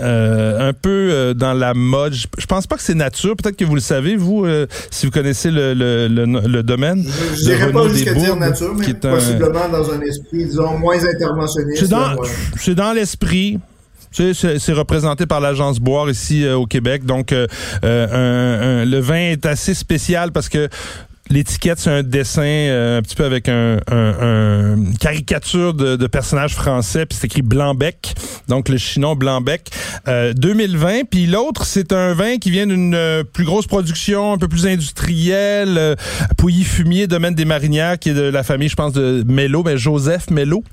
un 0.00 0.72
peu 0.80 1.10
euh, 1.10 1.34
dans 1.34 1.52
la 1.52 1.74
mode. 1.74 2.14
Je, 2.14 2.46
pense 2.46 2.66
pas 2.66 2.76
que 2.76 2.82
c'est 2.82 2.94
nature. 2.94 3.36
Peut-être 3.36 3.56
que 3.56 3.64
vous 3.64 3.74
le 3.74 3.80
savez, 3.80 4.16
vous, 4.16 4.44
euh, 4.44 4.66
si 4.90 5.06
vous 5.06 5.12
connaissez 5.12 5.50
le, 5.50 5.74
le, 5.74 6.08
le, 6.08 6.62
domaine. 6.62 7.04
Je 7.36 7.44
dirais 7.44 7.72
pas 7.72 7.88
jusqu'à 7.88 8.14
dire 8.14 8.36
nature, 8.36 8.74
mais 8.74 8.94
possiblement 8.94 9.68
dans 9.70 9.90
un 9.92 10.00
esprit, 10.00 10.44
disons, 10.44 10.78
moins 10.78 11.04
interventionniste. 11.04 11.86
C'est 12.56 12.74
dans, 12.74 12.84
dans 12.84 12.92
l'esprit. 12.92 13.58
C'est 14.12 14.72
représenté 14.72 15.26
par 15.26 15.40
l'agence 15.40 15.78
Boire 15.78 16.10
ici 16.10 16.44
euh, 16.44 16.56
au 16.56 16.66
Québec. 16.66 17.04
Donc, 17.04 17.32
le 17.82 19.00
vin 19.00 19.30
est 19.30 19.46
assez 19.46 19.74
spécial 19.74 20.32
parce 20.32 20.48
que 20.48 20.68
L'étiquette, 21.30 21.78
c'est 21.78 21.90
un 21.90 22.02
dessin 22.02 22.42
euh, 22.42 22.98
un 22.98 23.02
petit 23.02 23.14
peu 23.14 23.24
avec 23.24 23.48
un, 23.48 23.78
caricature 24.98 25.74
de, 25.74 26.06
personnage 26.08 26.54
français, 26.54 27.06
puis 27.06 27.16
c'est 27.20 27.26
écrit 27.26 27.42
Blanc-Bec, 27.42 28.14
donc 28.48 28.68
le 28.68 28.76
chinon 28.78 29.14
Blanc-Bec. 29.14 29.70
2020, 30.06 30.88
euh, 30.88 31.02
puis 31.08 31.26
l'autre, 31.26 31.64
c'est 31.64 31.92
un 31.92 32.14
vin 32.14 32.38
qui 32.38 32.50
vient 32.50 32.66
d'une 32.66 32.94
euh, 32.96 33.22
plus 33.22 33.44
grosse 33.44 33.68
production, 33.68 34.32
un 34.32 34.38
peu 34.38 34.48
plus 34.48 34.66
industrielle, 34.66 35.96
Pouilly-Fumier, 36.36 37.06
Domaine 37.06 37.36
des 37.36 37.44
Marinières, 37.44 37.98
qui 37.98 38.10
est 38.10 38.14
de 38.14 38.22
la 38.22 38.42
famille, 38.42 38.68
je 38.68 38.76
pense, 38.76 38.92
de 38.92 39.24
Mello, 39.28 39.62
mais 39.62 39.78
Joseph 39.78 40.30
Mello. 40.30 40.64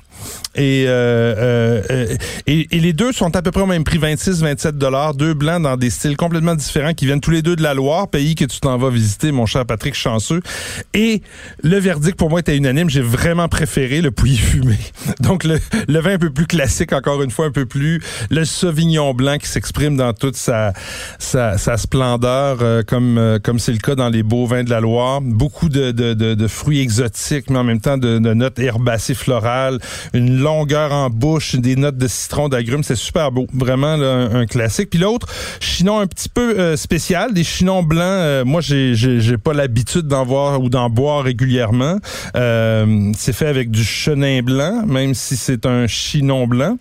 Et, 0.58 0.86
euh, 0.88 1.84
euh, 1.90 2.16
et, 2.48 2.68
et, 2.72 2.80
les 2.80 2.92
deux 2.92 3.12
sont 3.12 3.36
à 3.36 3.44
peu 3.44 3.52
près 3.52 3.62
au 3.62 3.68
même 3.68 3.84
prix, 3.84 4.00
26-27 4.00 4.72
dollars, 4.72 5.14
deux 5.14 5.36
blancs 5.36 5.62
dans 5.62 5.78
des 5.78 5.92
styles 5.92 6.18
complètement 6.18 6.56
différents 6.56 6.96
qui 6.96 7.06
viennent 7.06 7.22
tous 7.22 7.30
les 7.30 7.44
deux 7.44 7.56
de 7.56 7.62
la 7.62 7.76
Loire, 7.76 8.10
pays 8.10 8.34
que 8.34 8.46
tu 8.46 8.60
t'en 8.60 8.76
vas 8.78 8.90
visiter, 8.90 9.32
mon 9.32 9.46
cher 9.46 9.68
Patrick 9.68 9.94
Chanceux. 9.94 10.42
Et 10.96 11.22
le 11.62 11.78
verdict 11.78 12.18
pour 12.18 12.32
moi 12.32 12.40
était 12.40 12.58
unanime, 12.58 12.90
j'ai 12.90 13.02
vraiment 13.02 13.48
préféré 13.48 14.02
le 14.02 14.10
Pouilly 14.10 14.38
fumé. 14.38 14.78
Donc 15.20 15.44
le, 15.44 15.60
le, 15.88 16.00
vin 16.00 16.14
un 16.14 16.18
peu 16.18 16.32
plus 16.32 16.48
classique, 16.48 16.92
encore 16.92 17.22
une 17.22 17.30
fois, 17.30 17.46
un 17.46 17.52
peu 17.52 17.68
plus 17.68 18.02
le 18.32 18.44
Sauvignon 18.44 19.14
blanc 19.14 19.38
qui 19.38 19.48
s'exprime 19.48 19.96
dans 19.96 20.14
toute 20.14 20.36
sa, 20.36 20.74
sa, 21.20 21.60
sa 21.60 21.78
splendeur, 21.78 22.58
euh, 22.62 22.82
comme 22.82 23.20
euh, 23.20 23.38
comme 23.38 23.60
c'est 23.60 23.74
le 23.74 23.78
cas 23.78 23.94
dans 23.94 24.10
les 24.10 24.24
beaux 24.24 24.48
vins 24.48 24.64
de 24.64 24.72
la 24.72 24.80
Loire. 24.80 25.22
Beaucoup 25.22 25.70
de, 25.70 25.92
de, 25.92 26.16
de, 26.16 26.34
de 26.34 26.48
fruits 26.48 26.80
exotiques, 26.80 27.52
mais 27.52 27.60
en 27.60 27.64
même 27.64 27.80
temps 27.80 27.98
de, 27.98 28.18
de 28.18 28.34
notes 28.34 28.58
herbacées 28.58 29.14
florales, 29.14 29.80
une 30.14 30.40
longueur 30.40 30.92
en 30.92 31.10
bouche, 31.10 31.56
des 31.56 31.76
notes 31.76 31.98
de 31.98 32.08
citron, 32.08 32.50
d'agrumes, 32.50 32.84
c'est 32.84 32.96
super 32.96 33.32
beau, 33.32 33.48
vraiment 33.54 33.94
un, 33.94 34.46
classique. 34.46 34.90
Puis 34.90 35.00
l'autre, 35.00 35.28
chinon 35.60 36.00
un 36.00 36.08
petit 36.08 36.30
peu 36.30 36.60
euh, 36.60 36.76
spécial, 36.76 37.34
des 37.34 37.44
chinons 37.44 37.84
blancs. 37.84 38.02
Euh, 38.02 38.46
moi, 38.46 38.62
j'ai 38.62 38.94
j'ai 38.96 39.38
pas 39.38 39.54
l'habitude 39.54 40.08
d'en 40.08 40.26
voir 40.26 40.62
ou 40.62 40.70
d'en 40.70 40.90
boire 40.90 41.24
régulièrement. 41.24 41.98
Euh, 42.36 43.12
c'est 43.18 43.34
fait 43.34 43.48
avec 43.48 43.72
du 43.72 43.84
chenin 43.84 44.42
blanc, 44.42 44.86
même 44.86 45.14
si 45.14 45.36
c'est 45.36 45.66
un 45.66 45.88
chinon 45.88 46.48
blanc. 46.48 46.78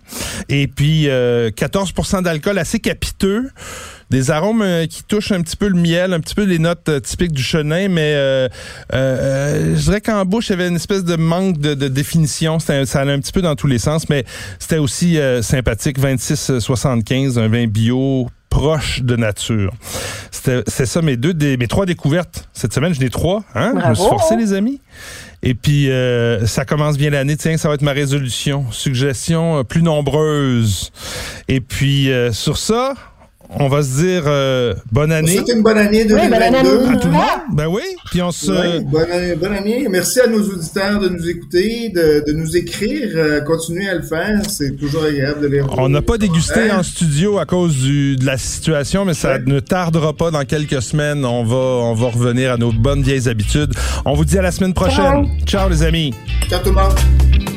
Et 0.49 0.67
puis 0.67 1.07
14% 1.07 2.23
d'alcool 2.23 2.57
assez 2.57 2.79
capiteux 2.79 3.49
des 4.09 4.31
arômes 4.31 4.61
euh, 4.61 4.85
qui 4.85 5.03
touchent 5.03 5.31
un 5.31 5.41
petit 5.41 5.55
peu 5.55 5.67
le 5.67 5.79
miel, 5.79 6.13
un 6.13 6.19
petit 6.19 6.35
peu 6.35 6.43
les 6.43 6.59
notes 6.59 6.87
euh, 6.89 6.99
typiques 6.99 7.33
du 7.33 7.43
chenin, 7.43 7.89
mais 7.89 8.13
euh, 8.15 8.47
je 8.93 9.81
dirais 9.81 10.01
qu'en 10.01 10.25
bouche, 10.25 10.47
il 10.47 10.51
y 10.51 10.53
avait 10.53 10.67
une 10.67 10.75
espèce 10.75 11.03
de 11.03 11.15
manque 11.15 11.57
de, 11.57 11.87
définition. 11.87 12.59
Ça 12.59 12.73
allait 12.73 13.13
un 13.13 13.19
petit 13.19 13.31
peu 13.31 13.41
dans 13.41 13.55
tous 13.55 13.67
les 13.67 13.79
sens, 13.79 14.09
mais 14.09 14.25
c'était 14.59 14.77
aussi 14.77 15.17
sympathique. 15.41 15.99
26,75, 15.99 17.39
un 17.39 17.47
vin 17.47 17.67
bio 17.67 18.27
proche 18.49 19.01
de 19.01 19.15
nature. 19.15 19.73
C'était 20.31 20.63
c'est 20.67 20.85
ça 20.85 21.01
mes 21.01 21.17
deux, 21.17 21.33
des, 21.33 21.57
mes 21.57 21.67
trois 21.67 21.85
découvertes 21.85 22.47
cette 22.53 22.73
semaine. 22.73 22.93
J'en 22.93 23.05
ai 23.05 23.09
trois. 23.09 23.43
Hein? 23.55 23.73
Je 23.73 23.89
me 23.89 23.95
suis 23.95 24.03
Bravo. 24.03 24.17
forcé, 24.17 24.35
les 24.35 24.53
amis. 24.53 24.81
Et 25.43 25.53
puis, 25.53 25.89
euh, 25.89 26.45
ça 26.45 26.65
commence 26.65 26.97
bien 26.97 27.11
l'année. 27.11 27.37
Tiens, 27.37 27.57
ça 27.57 27.67
va 27.67 27.75
être 27.75 27.81
ma 27.81 27.93
résolution. 27.93 28.65
Suggestions 28.71 29.63
plus 29.63 29.83
nombreuses. 29.83 30.91
Et 31.47 31.61
puis, 31.61 32.11
euh, 32.11 32.31
sur 32.31 32.57
ça, 32.57 32.93
on 33.59 33.67
va 33.69 33.81
se 33.81 34.01
dire 34.01 34.23
euh, 34.25 34.73
bonne 34.91 35.11
année 35.11 35.37
C'était 35.37 35.53
une 35.53 35.63
bonne 35.63 35.77
année 35.77 36.03
Oui, 36.03 36.27
bonne 36.29 36.33
année 36.33 36.57
à 36.57 36.63
2022. 36.63 36.85
nous. 36.85 36.91
à 36.91 36.97
tout 36.97 37.07
le 37.07 37.13
monde. 37.13 37.23
Ben 37.53 37.67
oui. 37.67 37.81
Puis 38.11 38.21
on 38.21 38.31
se... 38.31 38.81
Bonne, 38.83 39.11
année, 39.11 39.35
bonne 39.35 39.53
année. 39.53 39.87
Merci 39.89 40.19
à 40.19 40.27
nos 40.27 40.41
auditeurs 40.41 40.99
de 40.99 41.09
nous 41.09 41.29
écouter, 41.29 41.89
de, 41.95 42.23
de 42.27 42.33
nous 42.33 42.55
écrire. 42.57 43.09
Euh, 43.15 43.41
continuez 43.41 43.87
à 43.89 43.95
le 43.95 44.01
faire. 44.03 44.41
C'est 44.49 44.75
toujours 44.77 45.03
agréable 45.05 45.41
de 45.41 45.47
lire. 45.47 45.67
On 45.77 45.89
n'a 45.89 46.01
pas 46.01 46.17
dégusté 46.17 46.69
Hein? 46.69 46.79
en 46.79 46.83
studio 46.83 47.37
à 47.39 47.45
cause 47.45 47.75
du, 47.77 48.15
de 48.17 48.25
la 48.25 48.37
situation, 48.37 49.05
mais 49.05 49.13
ça 49.13 49.33
Ouais. 49.35 49.43
ne 49.45 49.59
tardera 49.59 50.13
pas 50.13 50.31
dans 50.31 50.43
quelques 50.45 50.81
semaines. 50.81 51.23
On 51.25 51.43
va, 51.43 51.55
on 51.55 51.93
va 51.93 52.07
revenir 52.07 52.51
à 52.53 52.57
nos 52.57 52.71
bonnes 52.71 53.01
vieilles 53.03 53.27
habitudes. 53.29 53.73
On 54.05 54.13
vous 54.13 54.25
dit 54.25 54.37
à 54.37 54.41
la 54.41 54.51
semaine 54.51 54.73
prochaine. 54.73 55.27
Ciao 55.45 55.69
les 55.69 55.83
amis. 55.83 56.13
Ciao 56.49 56.59
tout 56.63 56.69
le 56.69 56.75
monde. 56.75 57.56